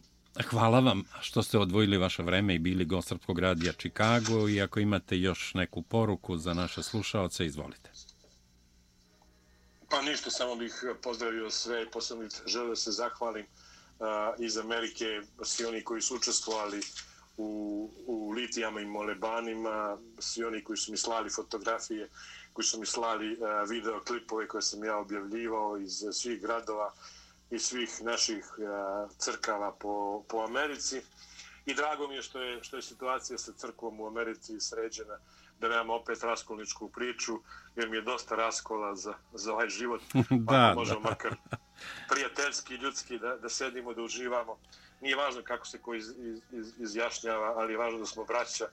[0.49, 4.79] hvala vam što ste odvojili vaše vreme i bili gost Srpskog radija Čikago i ako
[4.79, 7.91] imate još neku poruku za naše slušaoce, izvolite.
[9.89, 10.73] Pa ništa, samo bih
[11.03, 13.70] pozdravio sve i posebno želeo da se zahvalim uh,
[14.39, 16.81] iz Amerike, svi oni koji su učestvovali
[17.37, 22.09] u, u litijama i molebanima, svi oni koji su mi slali fotografije
[22.53, 26.93] koji su mi slali uh, koje sam ja objavljivao iz svih gradova
[27.51, 31.01] i svih naših uh, crkava po, po Americi.
[31.65, 35.17] I drago mi je što je što je situacija sa crkvom u Americi sređena
[35.61, 37.39] da nemamo opet raskolničku priču,
[37.75, 40.01] jer mi je dosta raskola za, za ovaj život.
[40.29, 41.09] da, pa možemo da.
[41.09, 41.35] makar
[42.09, 44.57] prijateljski, ljudski da, da sedimo, da uživamo.
[45.01, 46.09] Nije važno kako se ko iz,
[46.51, 48.65] iz, izjašnjava, ali je važno da smo braća,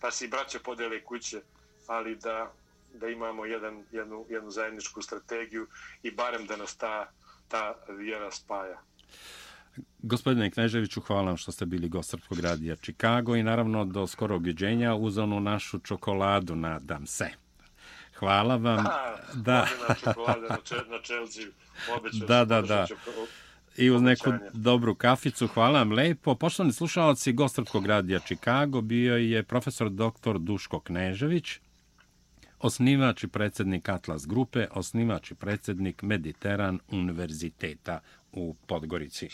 [0.00, 1.42] pa se i braća podele kuće,
[1.86, 2.52] ali da,
[2.94, 5.66] da imamo jedan, jednu, jednu zajedničku strategiju
[6.02, 7.10] i barem da nas ta,
[7.48, 8.80] ta vjera spaja.
[10.06, 14.36] Gospodine Kneževiću, hvala vam što ste bili gost Srpskog radija Čikago i naravno do skoro
[14.36, 17.28] objeđenja uz onu našu čokoladu, nadam se.
[18.18, 18.86] Hvala vam.
[18.86, 19.66] A, da.
[20.90, 21.44] Na Chelsea.
[22.28, 22.86] Da, da, da.
[23.76, 25.46] I uz neku dobru kaficu.
[25.46, 26.34] Hvala vam lepo.
[26.34, 30.38] Poštovani slušalci, gost Srpskog radija Čikago bio je profesor dr.
[30.38, 31.58] Duško Knežević
[32.58, 38.00] osnivač i predsjednik Atlas Grupe, osnivač i predsjednik Mediteran Univerziteta
[38.32, 39.28] u Podgorici.